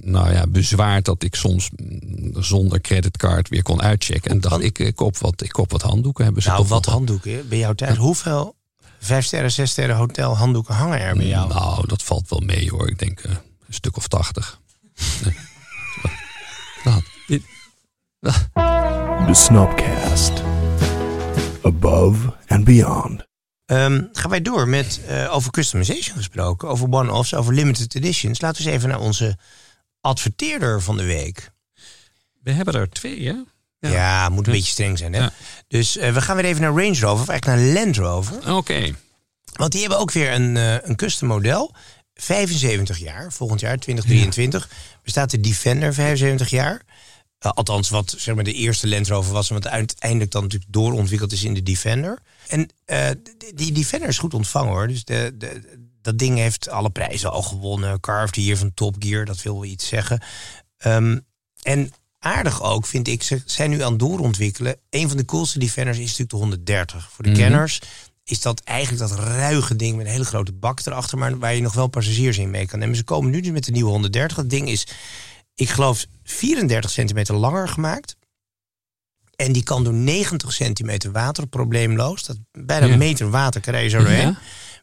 [0.00, 4.30] nou ja, bezwaard dat ik soms mm, zonder creditcard weer kon uitchecken.
[4.30, 6.24] En dacht ik, ik koop wat, ik koop wat handdoeken.
[6.24, 7.96] Hebben ze Nou, wat handdoeken bij jou thuis?
[7.96, 8.56] Hoeveel
[8.98, 11.48] vijf sterren, zes sterren hotel handdoeken hangen er bij jou?
[11.48, 12.88] Nou, dat valt wel mee hoor.
[12.88, 13.30] Ik denk eh,
[13.66, 14.60] een stuk of tachtig.
[16.84, 17.02] Nou,
[19.26, 20.42] The Snopcast.
[21.62, 23.26] Above and beyond.
[23.66, 28.40] Ehm, gaan wij door met eh, over customization gesproken, over one-offs, over limited editions.
[28.40, 29.38] Laten we eens even naar onze
[30.00, 31.51] adverteerder van de week.
[32.42, 33.34] We hebben er twee, hè?
[33.90, 35.12] Ja, moet een beetje streng zijn.
[35.12, 35.20] Hè?
[35.20, 35.32] Ja.
[35.68, 38.54] Dus eh, we gaan weer even naar Range Rover, of eigenlijk naar Land Rover.
[38.56, 38.94] Oké.
[39.52, 41.74] Want die hebben ook weer een, eh, een custom model.
[42.14, 44.68] 75 jaar, volgend jaar 2023.
[45.02, 46.82] Bestaat de Defender 75 jaar.
[47.38, 49.48] Eh, althans, wat zeg maar, de eerste Land Rover was.
[49.48, 52.18] en Wat uiteindelijk dan natuurlijk doorontwikkeld is in de Defender.
[52.48, 53.10] En eh,
[53.54, 54.88] die, Defender is goed ontvangen hoor.
[54.88, 58.00] Dus de, de, dat ding heeft alle prijzen al gewonnen.
[58.00, 60.22] Car of the Year van Top Gear, dat wil wel iets zeggen.
[60.76, 61.18] Ehm,
[61.62, 64.76] en aardig ook, vind ik, ze zijn nu aan het doorontwikkelen.
[64.90, 67.10] Een van de coolste Defenders is natuurlijk de 130.
[67.12, 67.38] Voor de Mhm.
[67.40, 67.80] kenners
[68.24, 71.60] is dat eigenlijk dat ruige ding met een hele grote bak erachter, maar waar je
[71.60, 72.96] nog wel passagiers in mee kan nemen.
[72.96, 74.36] Ze komen nu dus met de nieuwe 130.
[74.36, 74.86] Dat ding is,
[75.54, 78.16] ik geloof, 34 centimeter langer gemaakt.
[79.36, 82.24] En die kan door 90 centimeter water probleemloos.
[82.24, 82.92] Dat bijna Ja.
[82.92, 84.20] een meter water krijg je zo doorheen.
[84.28, 84.38] Ja.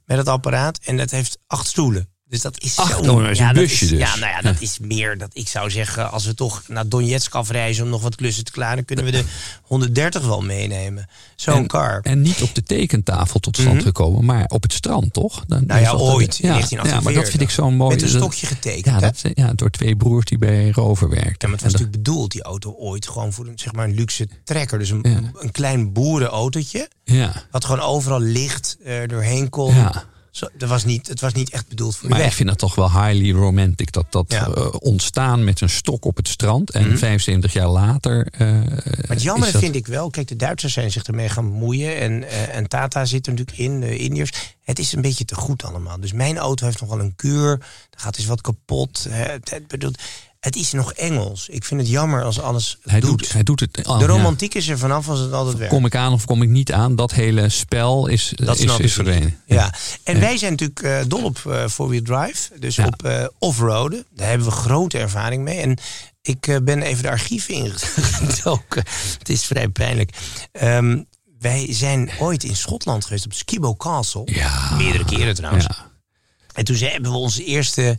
[0.06, 0.80] Met het apparaat.
[0.84, 2.10] En dat heeft acht stoelen.
[2.30, 3.20] Dus dat is Acht, zo...
[3.20, 4.00] een dat busje is- dus.
[4.00, 6.12] Ja, nou ja, dat is meer dat ik zou zeggen...
[6.12, 8.86] als we toch naar Donetsk afreizen om nog wat klussen te klaren...
[8.86, 9.24] kunnen we de
[9.64, 11.08] 130 wel meenemen.
[11.36, 12.00] Zo'n car.
[12.04, 13.84] En niet op de tekentafel tot stand Mhm.
[13.84, 15.44] gekomen, maar op het strand, toch?
[15.48, 16.92] Dan, Nou ja, dat- ooit, ja, 1948.
[16.92, 17.94] Ja, maar dat vind ik zo mooi.
[17.96, 18.86] Met een stokje getekend.
[18.86, 21.36] Ja, dat, ja, door twee broers die bij Rover werkten.
[21.38, 23.86] Ja, maar het was dat- natuurlijk bedoeld, die auto ooit, gewoon voor een, zeg maar
[23.86, 24.80] een luxe trekker.
[24.80, 25.20] Dus een, Ja.
[25.34, 29.76] een klein boerenautootje, ja, wat gewoon overal licht eh, doorheen kon.
[29.76, 30.04] ja.
[30.32, 32.58] Zo, dat was niet, het was niet echt bedoeld voor de Maar ik vind dat
[32.58, 33.92] toch wel highly romantic.
[33.92, 34.48] Dat dat Ja.
[34.48, 36.72] eh, ontstaan met een stok op het strand.
[36.72, 36.98] En Mhm.
[36.98, 38.28] 75 jaar later.
[38.32, 40.10] eh, Maar het jammer dat- vind ik wel.
[40.10, 41.98] Kijk, de Duitsers zijn zich ermee gaan bemoeien.
[41.98, 44.32] En, eh, en Tata zit er natuurlijk in, de Indiërs.
[44.64, 46.00] Het is een beetje te goed allemaal.
[46.00, 47.52] Dus mijn auto heeft nog wel een kuur.
[47.52, 49.06] Er gaat eens wat kapot.
[49.10, 49.24] hè.
[49.24, 50.00] Het, bedoelt,
[50.40, 51.48] het is nog Engels.
[51.50, 53.10] Ik vind het jammer als alles hij, doet.
[53.20, 53.88] doet, hij doet het.
[53.88, 54.12] oh, de ja.
[54.12, 55.74] romantiek is er vanaf als het altijd werkt.
[55.74, 56.96] Kom ik aan of kom ik niet aan?
[56.96, 59.40] Dat hele spel is, Dat is, is verdwenen.
[59.46, 59.74] Ja,
[60.04, 60.20] en Ja.
[60.20, 62.60] wij zijn natuurlijk eh, dol op eh, four-wheel drive.
[62.60, 64.06] Dus op eh off-roaden.
[64.16, 65.58] Daar hebben we grote ervaring mee.
[65.60, 65.78] En
[66.22, 68.84] ik ben even de archieven ingedoken.
[69.20, 70.12] Het is vrij pijnlijk.
[70.52, 71.04] Ehm,
[71.40, 74.22] wij zijn ooit in Schotland geweest op Skibo Castle.
[74.26, 74.76] Ja.
[74.78, 75.68] Meerdere keren trouwens.
[76.54, 77.98] En toen hebben we onze eerste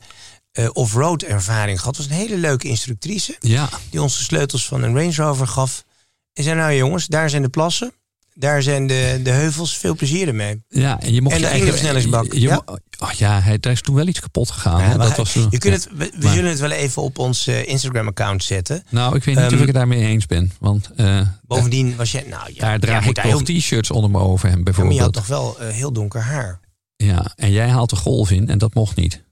[0.52, 1.96] eh, off-road ervaring gehad.
[1.96, 3.36] Het was een hele leuke instructrice.
[3.40, 3.68] ja.
[3.90, 5.84] Die ons de sleutels van een Range Rover gaf.
[6.32, 7.92] En zei nou jongens, daar zijn de plassen.
[8.34, 9.76] Daar zijn de, de heuvels.
[9.76, 10.62] Veel plezier ermee.
[10.68, 12.32] Ja, en je mocht En je de eigen versnellingsbak.
[12.32, 12.62] Je, Ja.
[12.98, 14.80] oh, ja, hij, daar is toen wel iets kapot gegaan.
[14.80, 18.44] Ja, dat was, je kunt het, we zullen het wel even op ons eh, Instagram-account
[18.44, 18.82] zetten.
[18.88, 20.52] Nou, ik weet niet of Ehm, ik het daarmee eens ben.
[20.60, 22.24] Want eh, Bovendien was jij...
[22.28, 25.54] Nou, ja, daar draag ik heel- t-shirts onder mijn overhemd Ja, maar je had bijvoorbeeld.
[25.54, 26.60] toch wel heel donker haar.
[26.96, 29.22] Ja, en jij haalt de golf in en dat mocht niet.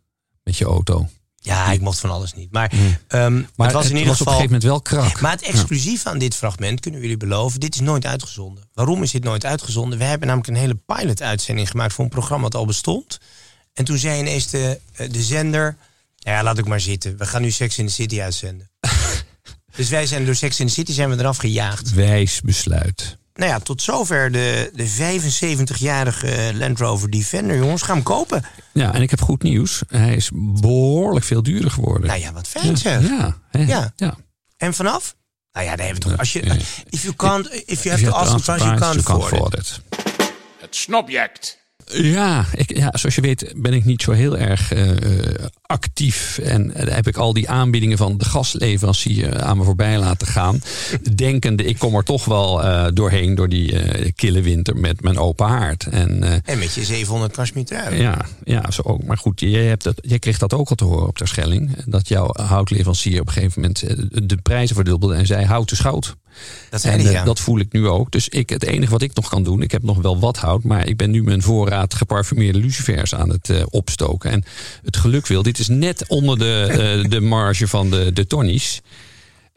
[0.49, 1.09] Met je auto.
[1.41, 2.53] Ja, ik mocht van alles niet.
[2.53, 2.97] Maar, Hmm.
[3.09, 4.33] ehm, Maar het was in ieder op een geval...
[4.33, 5.21] gegeven moment wel krak.
[5.21, 8.69] Maar het exclusieve aan dit fragment, kunnen we jullie beloven, dit is nooit uitgezonden.
[8.75, 9.99] Waarom is dit nooit uitgezonden?
[9.99, 13.19] We hebben namelijk een hele pilot-uitzending gemaakt voor een programma dat al bestond.
[13.75, 15.77] En toen zei ineens de, eh, de zender,
[16.19, 17.17] "Nou ja, laat ik maar zitten.
[17.17, 18.71] We gaan nu Sex in the City uitzenden.
[19.77, 21.93] dus wij zijn door Sex in the City zijn we eraf gejaagd.
[21.95, 23.17] Wijs besluit.
[23.39, 27.57] Nou ja, tot zover de, de 75-jarige Land Rover Defender.
[27.57, 28.45] Jongens, ga hem kopen.
[28.73, 29.83] Ja, en ik heb goed nieuws.
[29.89, 32.07] Hij is behoorlijk veel duurder geworden.
[32.07, 33.09] Nou ja, wat fijn zeg.
[33.09, 33.39] Ja?
[33.51, 33.93] Ja.
[33.97, 34.17] ja.
[34.57, 35.15] En vanaf?
[35.53, 36.19] Nou ja, daar hebben we toch...
[36.19, 36.41] Als je,
[36.89, 39.81] if you can't, if you have to ask the price, you can't afford it.
[40.61, 41.59] Het snobject.
[41.93, 46.39] Ja, ik, ja, zoals je weet ben ik niet zo heel erg eh, eh, actief.
[46.39, 50.61] En eh, heb ik al die aanbiedingen van de gasleverancier aan me voorbij laten gaan.
[51.15, 52.63] Denkende, ik kom er toch wel
[52.95, 55.87] doorheen door die kille winter met mijn open haard.
[55.87, 57.57] En En met je 700 kashmir
[57.93, 59.05] ja, ja, zo ook.
[59.05, 61.77] Maar goed, jij, hebt dat, jij kreeg dat ook al te horen op de Schelling.
[61.87, 63.81] Dat jouw houtleverancier op een gegeven moment
[64.29, 66.17] de prijzen verdubbelde en zei hout is goud.
[66.71, 67.25] Dat En eh, ja.
[67.25, 68.11] dat voel ik nu ook.
[68.11, 70.65] Dus ik, het enige wat ik nog kan doen, ik heb nog wel wat hout,
[70.65, 74.31] maar ik ben nu mijn voorraad geparfumeerde lucifers aan het eh, opstoken.
[74.31, 74.45] En
[74.85, 76.67] het geluk wil, dit is net onder de,
[77.05, 78.81] eh, de marge van de, de tonnies.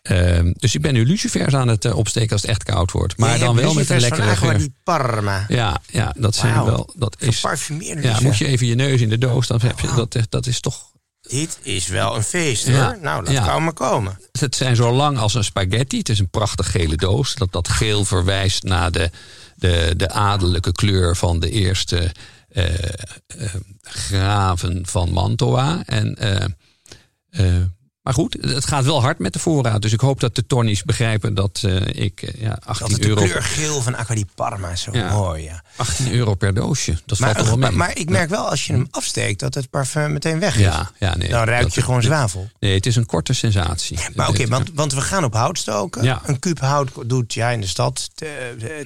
[0.02, 3.18] Ehm, dus ik ben nu lucifers aan het opsteken als het echt koud wordt.
[3.18, 4.58] Maar dan wel met een lekkere geur.
[4.58, 5.46] di Parma.
[5.48, 6.94] Ja, ja, dat zijn wel.
[6.98, 8.24] Dat is, Geparfumeerde ja, lucifers.
[8.24, 10.18] moet je even je neus in de doos, dan heb je dat.
[10.30, 10.90] Dat is toch.
[11.32, 12.86] Dit is wel een feest Ja.
[12.86, 12.98] hoor.
[13.02, 13.46] Nou, dat Ja.
[13.46, 14.20] kan maar komen.
[14.40, 15.98] Het zijn zo lang als een spaghetti.
[15.98, 17.36] Het is een prachtig gele doos.
[17.36, 19.10] Dat, dat geel verwijst naar de,
[19.56, 22.12] de, de adellijke kleur van de eerste
[22.50, 25.84] eh, eh, graven van Mantua.
[25.86, 27.56] En, eh,
[28.02, 29.82] maar goed, het gaat wel hard met de voorraad.
[29.82, 33.02] Dus ik hoop dat de Tonnies begrijpen dat eh, ik eh, ja, Dat 18 het
[33.02, 35.12] de euro, kleur geel van Aqua di Parma is zo Ja.
[35.14, 35.44] mooi.
[35.44, 35.64] Ja.
[35.76, 36.98] 18 euro per doosje.
[37.06, 37.78] Dat Maar, valt toch wel mee.
[37.78, 40.62] maar, maar ik merk wel als je hem afsteekt dat het parfum meteen weg is.
[40.62, 42.50] ja, ja, nee, Dan ruik dat- je gewoon zwavel.
[42.60, 44.00] Nee, het is een korte sensatie.
[44.16, 46.04] Maar oké, want, want we gaan op hout stoken.
[46.04, 46.22] Ja.
[46.26, 48.28] Een kuub hout doet ja, in de stad eh,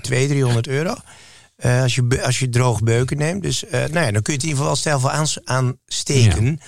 [0.01, 0.95] 200, 300 euro.
[1.55, 3.41] Eh, als, je, als je droog beuken neemt.
[3.41, 6.59] Dus nou ja, dan kun je het in ieder geval wel stijlvol aans- aansteken.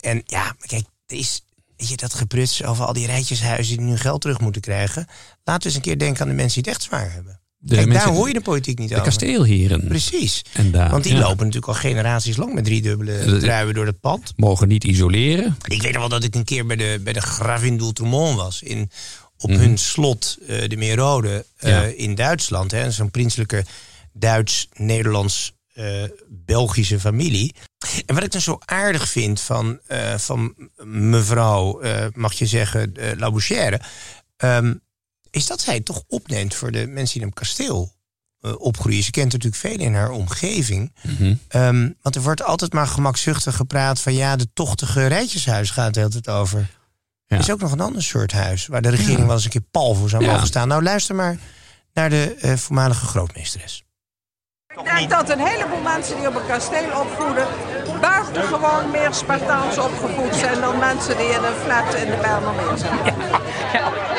[0.00, 1.42] En ja, kijk, er is
[1.80, 5.06] weet je, dat gepruts over al die rijtjeshuizen die nu geld terug moeten krijgen.
[5.44, 7.40] Laten we eens een keer denken aan de mensen die het echt zwaar hebben.
[7.62, 9.06] De kijk, mensen- daar hoor je de politiek niet de over.
[9.06, 9.86] kasteelheren.
[9.86, 10.42] Precies.
[10.52, 13.86] En daar, Want die ja, lopen natuurlijk al generaties lang met driedubbele Dat- truien door
[13.86, 14.32] het pand.
[14.36, 15.56] mogen niet isoleren.
[15.68, 18.62] Ik weet nog wel dat ik een keer bij de, bij de gravin d'Outremont was.
[18.62, 18.90] In,
[19.38, 19.58] op Mhm.
[19.58, 21.82] hun slot, eh, de Meerrode, eh, Ja.
[21.82, 22.74] in Duitsland.
[22.88, 23.64] Zo'n prinselijke
[24.12, 27.54] Duits-Nederlands-Belgische familie.
[28.06, 32.94] En wat ik dan zo aardig vind van, eh, van mevrouw, eh, mag je zeggen,
[32.98, 33.80] uh, Labouchère...
[34.36, 34.74] ehm,
[35.30, 37.92] is dat zij het toch opneemt voor de mensen die in een kasteel
[38.40, 39.02] eh, opgroeien.
[39.02, 40.94] Ze kent natuurlijk veel in haar omgeving.
[41.02, 41.34] Mhm.
[41.48, 46.04] Ehm, want er wordt altijd maar gemakzuchtig gepraat van ja, de tochtige rijtjeshuis gaat het
[46.04, 46.58] altijd over.
[46.60, 47.36] Ja.
[47.36, 49.24] Er is ook nog een ander soort huis waar de regering Ja.
[49.26, 50.32] wel eens een keer pal voor zou Ja.
[50.32, 50.68] mogen staan.
[50.68, 51.38] Nou, luister maar
[51.92, 53.84] naar de eh, voormalige grootmeesteres.
[54.66, 57.46] Ik denk dat een heleboel mensen die op een kasteel opvoeden...
[58.00, 60.60] buitengewoon meer Spartaans opgevoed zijn...
[60.60, 63.14] dan mensen die in een flat in de Bijlmermeer zijn.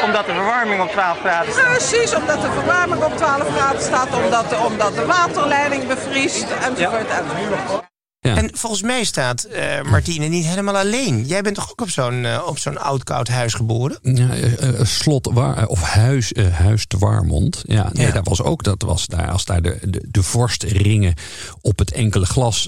[0.06, 1.66] Omdat de verwarming op 12 graden staat.
[1.66, 4.24] Precies, omdat de verwarming op 12 graden staat...
[4.24, 7.91] omdat de, omdat de waterleiding bevriest, enzovoort, enzovoort.
[8.24, 8.36] Ja.
[8.38, 11.26] En volgens mij staat eh, Martine niet helemaal alleen.
[11.26, 13.98] Jij bent toch ook op zo'n eh, op zo'n oud koud huis geboren?
[14.02, 17.64] Ja, eh, slot Wa- of huis, huis te Warmond.
[17.66, 18.12] Ja, nee, Ja.
[18.14, 21.14] daar was ook dat was daar als daar de, de, de vorstringen
[21.62, 22.68] op het enkele glas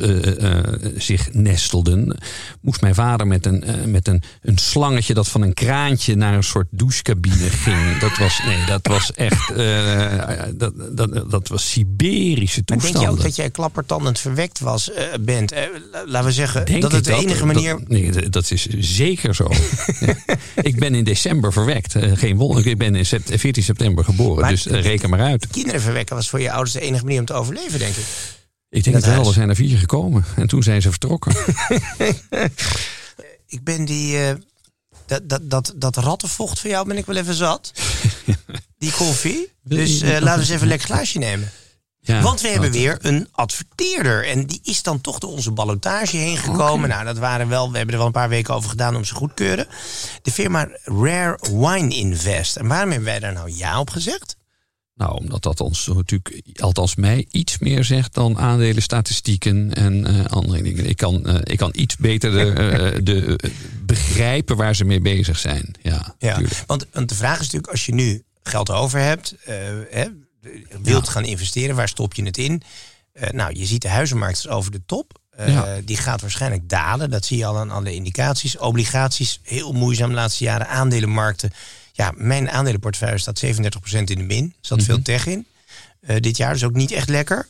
[0.96, 2.18] zich nestelden,
[2.62, 6.44] moest mijn vader met een met een, een slangetje dat van een kraantje naar een
[6.44, 7.98] soort douchecabine ging.
[8.00, 9.48] Dat was nee, dat was echt
[10.58, 13.02] dat, dat, dat was Siberische Maar denk toestanden.
[13.12, 15.06] je ook dat jij klappertandend verwekt was, eh,
[15.46, 15.52] bent?
[15.74, 17.80] Eh, la- laten we zeggen Denk dat het de enige manier...
[17.80, 19.50] Dat, nee, dat- is zeker zo.
[20.00, 20.16] Ja.
[20.62, 21.96] Ik ben in december verwekt.
[21.96, 22.68] Eh, Geen wonder.
[22.68, 24.42] Ik ben in sept- 14 september geboren.
[24.42, 25.48] Maar- dus eh, reken maar uit.
[25.48, 28.06] Kinderen verwekken was voor je ouders de enige manier om te overleven, denk ik.
[28.70, 29.28] Ik denk dat het wel.
[29.28, 30.26] Er zijn er vier gekomen.
[30.36, 31.32] En toen zijn ze vertrokken.
[33.48, 34.18] Ik ben die...
[34.18, 34.34] eh,
[35.06, 37.72] dat, dat, dat, dat rattenvocht van jou ben ik wel even zat.
[38.78, 39.52] Die koffie.
[39.64, 41.52] Dus laten we eens een- even een lekker glaasje nemen.
[42.06, 44.28] Ja, Want we hebben weer een adverteerder.
[44.28, 46.90] En die is dan toch door onze ballotage heen gekomen.
[46.90, 49.14] Nou, dat waren wel, we hebben er wel een paar weken over gedaan om ze
[49.16, 49.68] goed te keuren.
[50.22, 52.56] De firma Rare Wine Invest.
[52.56, 54.36] En waarom hebben wij daar nou ja op gezegd?
[54.96, 60.26] Nou, omdat dat ons natuurlijk, althans mij, iets meer zegt dan aandelen, statistieken en eh,
[60.26, 60.90] andere dingen.
[60.90, 63.40] Ik kan, eh, ik kan iets beter de, eh, de,
[63.86, 65.76] begrijpen waar ze mee bezig zijn.
[65.82, 69.36] Ja, Ja, want, want de vraag is natuurlijk, als je nu geld over hebt,
[69.90, 70.08] hè,
[70.82, 71.12] wilt Ja.
[71.12, 72.62] gaan investeren, waar stop je het in?
[73.14, 75.20] Eh, nou, je ziet de huizenmarkt is over de top.
[75.30, 75.80] Eh, Ja.
[75.84, 77.10] Die gaat waarschijnlijk dalen.
[77.10, 78.58] Dat zie je al aan alle indicaties.
[78.58, 80.68] Obligaties, heel moeizaam de laatste jaren.
[80.68, 81.52] Aandelenmarkten.
[81.92, 84.44] Ja, mijn aandelenportefeuille staat 37% in de min.
[84.46, 85.46] Er zat veel tech in.
[86.02, 87.48] Eh, dit jaar is ook niet echt lekker.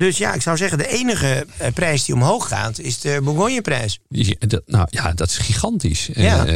[0.00, 3.98] Dus ja, ik zou zeggen, de enige eh, prijs die omhoog gaat, is de Bourgogne-prijs.
[4.08, 6.08] Zie- dat, nou ja, dat is gigantisch.
[6.12, 6.46] Ja.
[6.46, 6.52] Eh,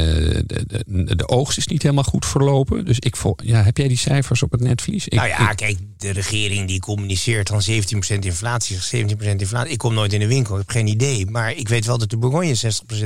[0.47, 2.85] de, de, de oogst is niet helemaal goed verlopen.
[2.85, 5.05] Dus ik ja, heb jij die cijfers op het netvlies?
[5.09, 9.73] Ik, nou ja, ik- kijk, de regering die communiceert dan 17% inflatie, 17% inflatie.
[9.73, 11.27] Ik kom nooit in de winkel, ik heb geen idee.
[11.27, 12.55] Maar ik weet wel dat de Bourgogne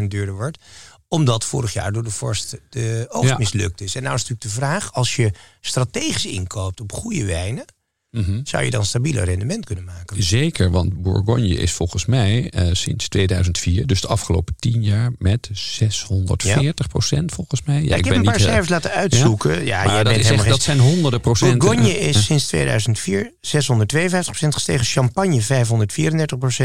[0.01, 0.59] 60% duurder wordt.
[1.09, 3.37] Omdat vorig jaar door de vorst de oogst Ja.
[3.39, 3.95] mislukt is.
[3.95, 7.65] En nou is natuurlijk de vraag, als je strategisch inkoopt op goede wijnen,
[8.11, 8.41] Mhm.
[8.43, 10.23] zou je dan stabieler rendement kunnen maken.
[10.23, 15.49] Zeker, want Bourgogne is volgens mij eh, sinds 2004, dus de afgelopen 10 jaar, met
[15.53, 17.83] 640 procent volgens mij.
[17.83, 19.65] Ja, ik, heb een paar eh, cijfers laten uitzoeken.
[19.65, 21.59] Ja, jij dat, bent echt, dat zijn honderden procent.
[21.59, 23.41] Bourgogne eh, is sinds 2004 652%
[24.49, 24.85] gestegen.
[24.85, 25.47] Champagne 534%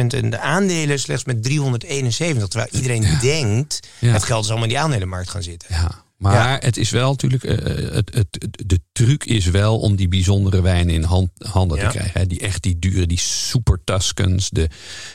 [0.08, 2.48] en de aandelen slechts met 371.
[2.48, 5.68] Terwijl iedereen denkt, het geld is allemaal in die aandelenmarkt gaan zitten.
[5.72, 7.56] Ja, maar het is wel natuurlijk, eh,
[7.94, 11.84] het, het, het- de truc is wel om die bijzondere wijnen in hand, handen Ja.
[11.90, 12.20] te krijgen.
[12.20, 12.28] Hè.
[12.28, 14.70] Die echt die dure, die super Tuscans, de,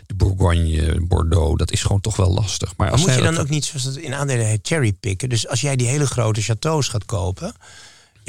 [0.06, 2.76] de Bourgogne, Bordeaux, dat is gewoon toch wel lastig.
[2.76, 5.28] Maar, moet je dan dat- ook niet, zoals het in aandelen heet, cherrypicken?
[5.28, 7.52] Dus als jij die hele grote chateaus gaat kopen...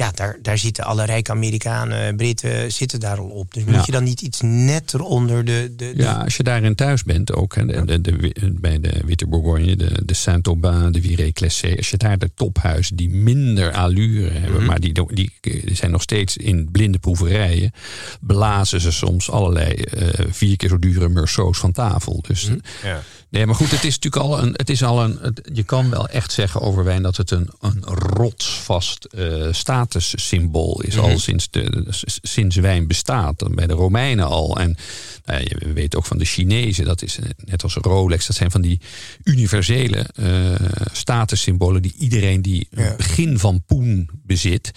[0.00, 3.54] Ja, daar, daar zitten alle rijke Amerikanen, Britten zitten daar al op.
[3.54, 3.70] Dus Ja.
[3.76, 5.72] moet je dan niet iets netter onder de...
[5.76, 9.00] de, de- Ja, als je daarin thuis bent ook, hè, de, de, de- bij de
[9.04, 11.74] Witte Bourgogne, de, de Saint-Aubin, de Viré Classé.
[11.76, 14.66] Als je daar de tophuizen die minder allure hebben, Mhm.
[14.66, 15.30] maar die, die,
[15.72, 17.72] zijn nog steeds in blinde proeverijen,
[18.20, 22.24] blazen ze soms allerlei eh, vier keer zo dure Meursaults van tafel.
[22.26, 22.58] Dus Mhm.
[22.84, 23.02] Ja.
[23.30, 24.52] Nee, maar goed, het is natuurlijk al een.
[24.56, 27.48] Het is al een het- je kan wel echt zeggen over wijn dat het een,
[27.60, 30.94] een rotsvast eh statussymbool is.
[30.94, 31.04] Mhm.
[31.04, 31.84] Al sinds, de,
[32.22, 33.38] sinds wijn bestaat.
[33.38, 34.56] Dan Bij de Romeinen al.
[34.58, 34.76] En
[35.24, 38.26] nou ja, je weet ook van de Chinezen, dat is eh, net als Rolex.
[38.26, 38.80] Dat zijn van die
[39.24, 42.90] universele eh statussymbolen die iedereen die Ja.
[42.90, 44.70] een begin van poen bezit.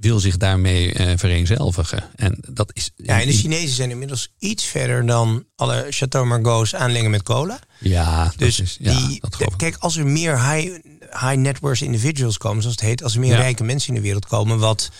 [0.00, 2.04] Wil zich daarmee eh, vereenzelvigen.
[2.16, 2.90] En dat is.
[2.96, 7.58] ja, en de Chinezen zijn inmiddels iets verder dan alle Chateau Margaux aanlengen met cola.
[7.80, 9.20] Ja, Dus is, ja, die,
[9.56, 10.72] kijk, als er meer high,
[11.10, 13.36] high net worth individuals komen, zoals het heet, als er meer Ja.
[13.40, 14.90] rijke mensen in de wereld komen, wat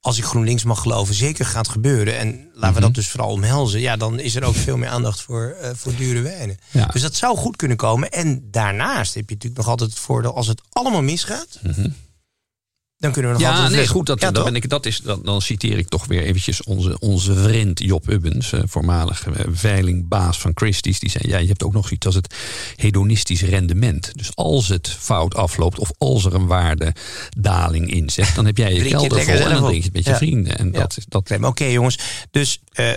[0.00, 2.18] als ik GroenLinks mag geloven, zeker gaat gebeuren.
[2.18, 2.80] En laten we Mhm.
[2.80, 3.80] dat dus vooral omhelzen.
[3.80, 6.56] Ja, dan is er ook veel meer aandacht voor, eh, voor dure wijnen.
[6.70, 6.86] Ja.
[6.86, 8.10] Dus dat zou goed kunnen komen.
[8.10, 11.58] En daarnaast heb je natuurlijk nog altijd het voordeel, als het allemaal misgaat,
[13.02, 13.70] dan kunnen we nog Ja, altijd.
[13.76, 14.06] nee, goed.
[14.06, 14.44] Dat, Ja, toch?
[14.44, 18.08] ben ik, dat is, dat, dan citeer ik toch weer eventjes onze, onze vriend Job
[18.10, 20.98] Ubbens, eh, voormalig eh, veilingbaas van Christie's.
[20.98, 22.34] Die zei: Ja, je hebt ook nog zoiets als het
[22.76, 24.10] hedonistisch rendement.
[24.14, 28.72] Dus als het fout afloopt of als er een waardedaling in zet, dan heb jij
[28.74, 30.10] je kelder lekker vol en dan drink je het met je.
[30.10, 30.16] Ja.
[30.16, 30.58] vrienden.
[30.58, 30.78] En Ja.
[30.78, 31.30] dat is dat.
[31.30, 31.98] Oké, Oké, jongens.
[32.30, 32.90] Dus eh,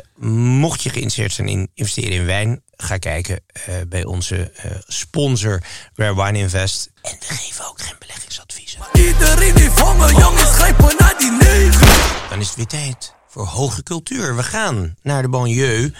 [0.59, 5.63] mocht je geïnteresseerd zijn in investeren in wijn, ga kijken eh, bij onze eh, sponsor
[5.95, 6.89] Rare Wine Invest.
[7.01, 8.79] En we geven ook geen beleggingsadviezen.
[8.93, 11.87] Iedereen heeft honger, jongens, grijpen naar die negen.
[12.29, 14.35] Dan is het weer tijd voor hoge cultuur.
[14.35, 15.93] We gaan naar de banlieue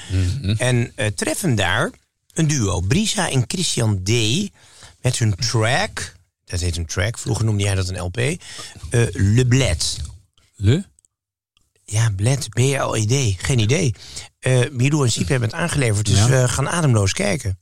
[0.57, 1.89] en eh, treffen daar
[2.33, 2.79] een duo.
[2.79, 4.09] Brisa en Christian D.
[5.01, 6.13] met hun track.
[6.45, 7.17] Dat heet een track.
[7.17, 8.17] Vroeger noemde jij dat een LP.
[8.17, 8.37] eh,
[9.13, 9.97] Le Bled.
[10.55, 10.85] Le?
[11.87, 12.49] Ja, bled,
[13.05, 13.93] D, geen idee.
[14.47, 14.69] Uh,
[15.03, 16.27] en Siep hebben het aangeleverd, dus ja.
[16.27, 17.59] we gaan ademloos kijken.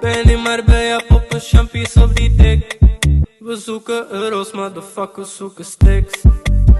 [0.00, 2.78] Ben in Marbella, pop een champagne op die dik.
[3.38, 6.20] We zoeken euro's, motherfuckers zoeken sticks.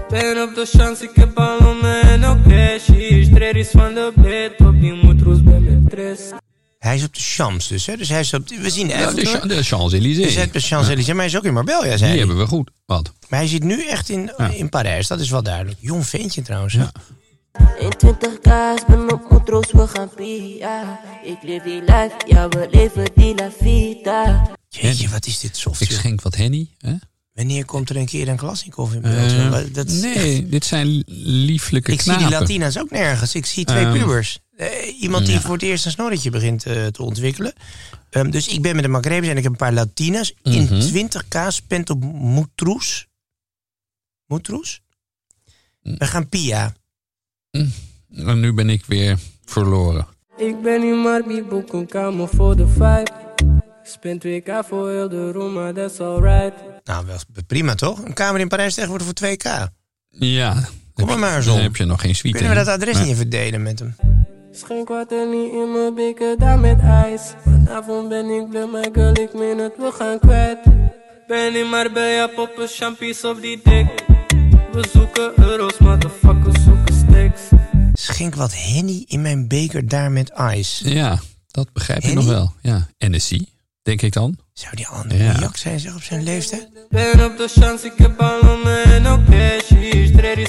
[0.09, 2.87] Ben op de chance, ik heb al en ook cash.
[2.87, 6.31] Hier is van de bed, op die moet roes bij mijn tres.
[6.79, 7.97] Hij is op de Champs dus, hè?
[7.97, 9.15] Dus hij is op, we zien Ja, even.
[9.15, 10.23] de de Champs-Élysées.
[10.25, 12.17] Dus hij is op de Champs-Élysées, maar hij is ook in Marbella, zei Die hij.
[12.17, 12.69] hebben we goed.
[12.85, 13.13] Wat?
[13.29, 15.77] Maar hij zit nu echt in, in Parijs, dat is wel duidelijk.
[15.81, 16.73] Jong ventje trouwens.
[16.73, 16.85] hè?
[17.79, 20.99] 21 kaas, ben op moedroes, we gaan pia.
[21.23, 24.51] Ik leef die life, ja we leven die la vida.
[24.69, 26.67] Jeetje, wat is dit soft, Ik schenk wat henny.
[26.77, 26.93] Hè?
[27.39, 29.31] Wanneer komt er een keer een Klasnikov in beeld?
[29.31, 31.03] Eh, dat nee, dit zijn
[31.45, 32.29] lieflijke Ik zie knapen.
[32.29, 33.35] die Latina's ook nergens.
[33.35, 34.39] Ik zie twee Ehm, pubers.
[34.57, 35.41] Eh, iemand die ja.
[35.41, 37.53] voor het eerst een snorretje begint eh, te ontwikkelen.
[38.09, 40.33] Ehm, dus ik ben met de Magrebes en ik heb een paar Latina's.
[40.43, 40.79] In Mhm.
[40.81, 43.07] 20k spent op Moetroes.
[44.25, 44.81] Moetroes?
[45.81, 45.95] Mm.
[45.97, 46.73] We gaan Pia.
[47.51, 50.07] En nu ben ik weer verloren.
[50.37, 52.67] Ik ben in Marbi, boek een kamer voor de
[53.89, 56.53] Spend 2k voor heel de room, maar that's alright.
[56.83, 57.17] Nou, wel
[57.47, 58.05] prima toch?
[58.05, 59.71] Een kamer in Parijs tegenwoordig voor 2k.
[60.09, 60.67] Ja.
[60.93, 62.37] Kom maar maar eens Dan heb je nog geen suite.
[62.37, 63.95] Kunnen we dat adres niet even delen met hem?
[64.51, 67.21] Schenk water niet in mijn beker, daar met ijs.
[67.43, 70.59] Vanavond ben ik blij, mijn girl, ik meen het, we gaan kwijt.
[71.27, 74.05] Ben in Marbella, poppen champies op die dik.
[74.71, 77.41] We zoeken euro's, motherfuckers zoeken sticks.
[77.93, 80.89] Schenk wat henny in mijn beker daar met ice.
[80.89, 82.53] Ja, dat begrijp je nog wel.
[82.61, 82.87] Ja.
[82.97, 83.31] NSC,
[83.89, 84.37] denk ik dan.
[84.53, 85.39] Zou die al een Ja.
[85.39, 86.69] jak zijn zeg op zijn leeftijd?
[86.89, 88.17] Ben op de chance, ik heb
[88.83, 89.27] en ook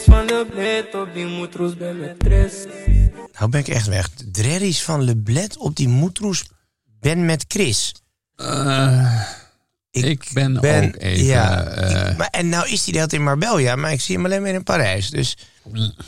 [0.03, 0.27] van
[0.95, 1.27] op die
[2.17, 2.53] tres.
[3.39, 4.09] Nou ben ik echt weg.
[4.33, 6.45] Drerries van Le Bled op die moetroes
[7.01, 7.95] ben met Chris.
[8.37, 9.23] Eh,
[9.91, 11.25] ik, ben, ook even...
[11.25, 14.01] Ja, eh, ik- maar, en nou is hij de hele tijd in Marbella, maar ik
[14.01, 15.11] zie hem alleen maar in Parijs.
[15.11, 15.37] Dus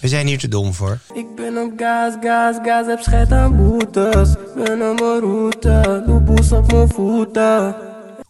[0.01, 0.99] we zijn hier te dom voor.
[1.15, 4.29] Ik ben op gas, gas, gas, heb scheid aan boetes.
[4.55, 7.77] Ben op mijn route, doe boes op mijn voeten.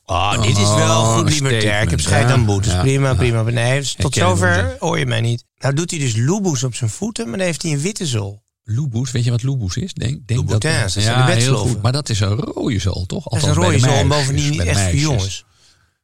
[0.07, 1.82] Oh, dit is wel Oh, goed libertair.
[1.82, 2.72] Ik heb scheid aan boetes.
[2.72, 3.14] Ja, prima, ja.
[3.14, 3.42] prima.
[3.42, 5.44] Nee, dus tot zover hoor je mij niet.
[5.59, 8.41] Nou doet hij dus loeboes op zijn voeten, maar dan heeft hij een witte zool.
[8.64, 9.94] Loeboes, weet je wat Loeboes is?
[9.94, 11.82] Denk, denk dat zijn ja, de heel goed.
[11.82, 13.24] Maar dat is een rode zool, toch?
[13.24, 15.44] Dat is een Althans, rode de zool bovendien niet echt voor jongens.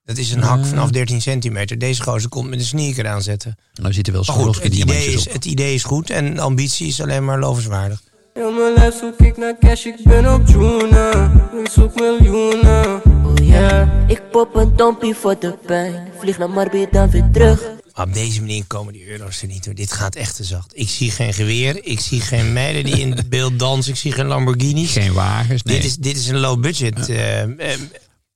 [0.04, 1.78] Dat is een hak vanaf 13 centimeter.
[1.78, 3.56] Deze gozer komt met een sneaker aanzetten.
[3.74, 5.32] Nou zitten wel idee, diamantjes is, op.
[5.32, 8.02] het idee is goed en de ambitie is alleen maar lovenswaardig.
[8.34, 11.32] Heel mijn lijf zoek ik naar cash, ik ben op Juna.
[11.62, 13.02] Ik zoek miljoenen.
[13.04, 16.08] Oh ja, ik pop een dompie voor de pijn.
[16.18, 17.77] Vlieg naar Marbi, dan weer terug.
[17.98, 19.74] Op deze manier komen die euro's er niet door.
[19.74, 20.70] Dit gaat echt te zacht.
[20.74, 21.84] Ik zie geen geweer.
[21.84, 23.92] Ik zie geen meiden die in het beeld dansen.
[23.92, 24.90] Ik zie geen Lamborghinis.
[24.92, 25.76] Geen wagens, nee.
[25.76, 27.80] Dit, is, dit is een low budget eh, eh,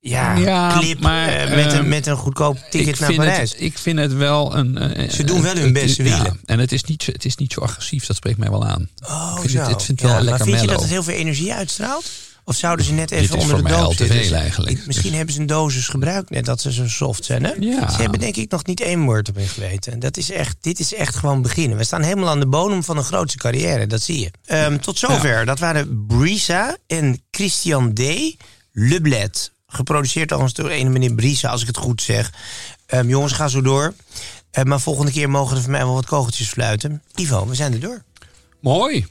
[0.01, 3.51] ja, Ja, clip maar, eh, met, eh, een, met een goedkoop ticket naar Parijs.
[3.53, 4.79] Het, ik vind het wel een...
[4.79, 6.41] eh, Ze doen wel hun best, ze ja, willen.
[6.45, 8.89] en het is, niet, zo- het is niet zo agressief, dat spreekt mij wel aan.
[9.05, 9.71] Oh, ik vind zo.
[9.71, 12.05] het, het Ja, wel maar lekker vind je dat het heel veel energie uitstraalt?
[12.45, 14.07] Of zouden ze net even onder de zitten?
[14.07, 14.79] veel eigenlijk.
[14.79, 17.45] Ik- misschien hebben ze een dosis gebruikt net dat ze zo soft zijn.
[17.45, 17.53] Hè?
[17.61, 17.91] Ja.
[17.91, 19.99] Ze hebben denk ik nog niet één woord op hun geweten.
[19.99, 21.77] Dat is echt, dit is echt gewoon beginnen.
[21.79, 23.87] We staan helemaal aan de bodem van een grootste carrière.
[23.87, 24.31] Dat zie je.
[24.45, 25.45] Ehm, tot zover.
[25.47, 28.01] Dat waren Brisa en Christian D.
[28.73, 29.53] Leblet.
[29.67, 32.33] Geproduceerd trouwens door een meneer Brisa, als ik het goed zeg.
[32.87, 33.95] Ehm, jongens, ga zo door.
[34.51, 37.03] Eh, maar volgende keer mogen er voor mij wel wat kogeltjes fluiten.
[37.15, 38.03] Ivo, we zijn er door.
[38.61, 39.07] Mooi.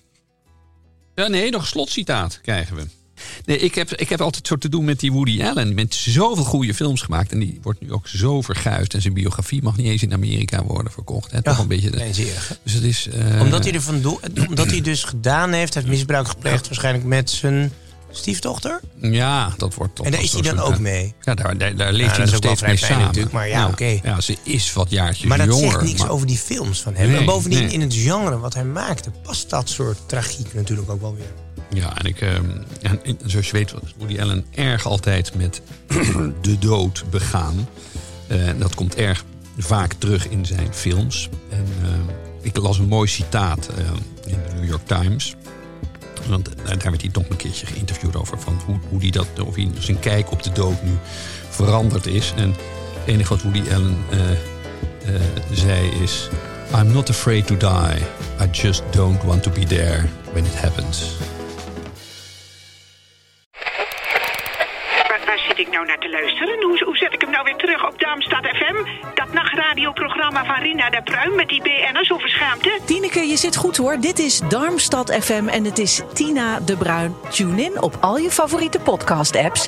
[1.16, 2.86] Ja, nee, nog slotcitaat krijgen we.
[3.46, 5.74] Nee, ik heb, ik heb altijd zo te doen met die Woody Allen.
[5.74, 7.32] Met zoveel goede films gemaakt.
[7.32, 8.94] En die wordt nu ook zo verguisd.
[8.94, 11.32] En zijn biografie mag niet eens in Amerika worden verkocht.
[11.32, 11.42] Hè?
[11.42, 11.90] Toch een beetje.
[11.90, 12.12] hè?
[12.64, 13.08] Dus het is.
[13.08, 17.30] eh, Omdat hij er vandoor, omdat hij dus gedaan heeft, heeft misbruik gepleegd, waarschijnlijk met
[17.30, 17.72] zijn
[18.12, 18.80] stiefdochter.
[19.02, 21.14] Ja, dat wordt toch En daar is hij dan ook mee.
[21.22, 23.06] Ja, daar, daar, daar leeft Ja, hij nog steeds mee samen.
[23.06, 24.00] natuurlijk, maar ja, oké.
[24.04, 25.72] Ja, ze is wat jaartjes Maar dat jonger.
[25.72, 27.08] zegt niks maar- over die films van hem.
[27.10, 27.72] Nee, en bovendien nee.
[27.74, 31.34] in het genre wat hij maakte, past dat soort tragiek natuurlijk ook wel weer.
[31.82, 32.46] Ja, en ik, ehm,
[32.82, 35.62] en zoals je weet, was Woody Allen erg altijd met
[36.42, 37.68] de dood begaan.
[38.28, 39.24] Eh, dat komt erg
[39.58, 41.30] vaak terug in zijn films.
[41.50, 42.00] En ehm,
[42.42, 43.86] ik las een mooi citaat eh,
[44.32, 45.36] in de New York Times.
[46.28, 49.28] Want eh, daar werd hij nog een keertje geïnterviewd over van hoe, hoe die dat,
[49.46, 50.92] of hij zijn kijk op de dood nu
[51.50, 52.34] veranderd is.
[52.36, 52.60] En het
[53.06, 56.30] enige wat Woody Allen eh, eh, zei is:
[56.76, 58.02] I'm not afraid to die.
[58.42, 61.16] I just don't want to be there when it happens.
[65.92, 66.64] Naar te luisteren?
[66.64, 68.76] Hoe, hoe zet ik hem nou weer terug op Darmstad FM?
[69.16, 72.80] Dat nachtradioprogramma van Rina de Pruim met die BN'ers over schaamte?
[72.86, 73.98] Tineke, je zit goed hoor.
[74.00, 77.16] Dit is Darmstad FM en het is Tina de Bruin.
[77.30, 79.68] Tune in op al je favoriete podcast-apps.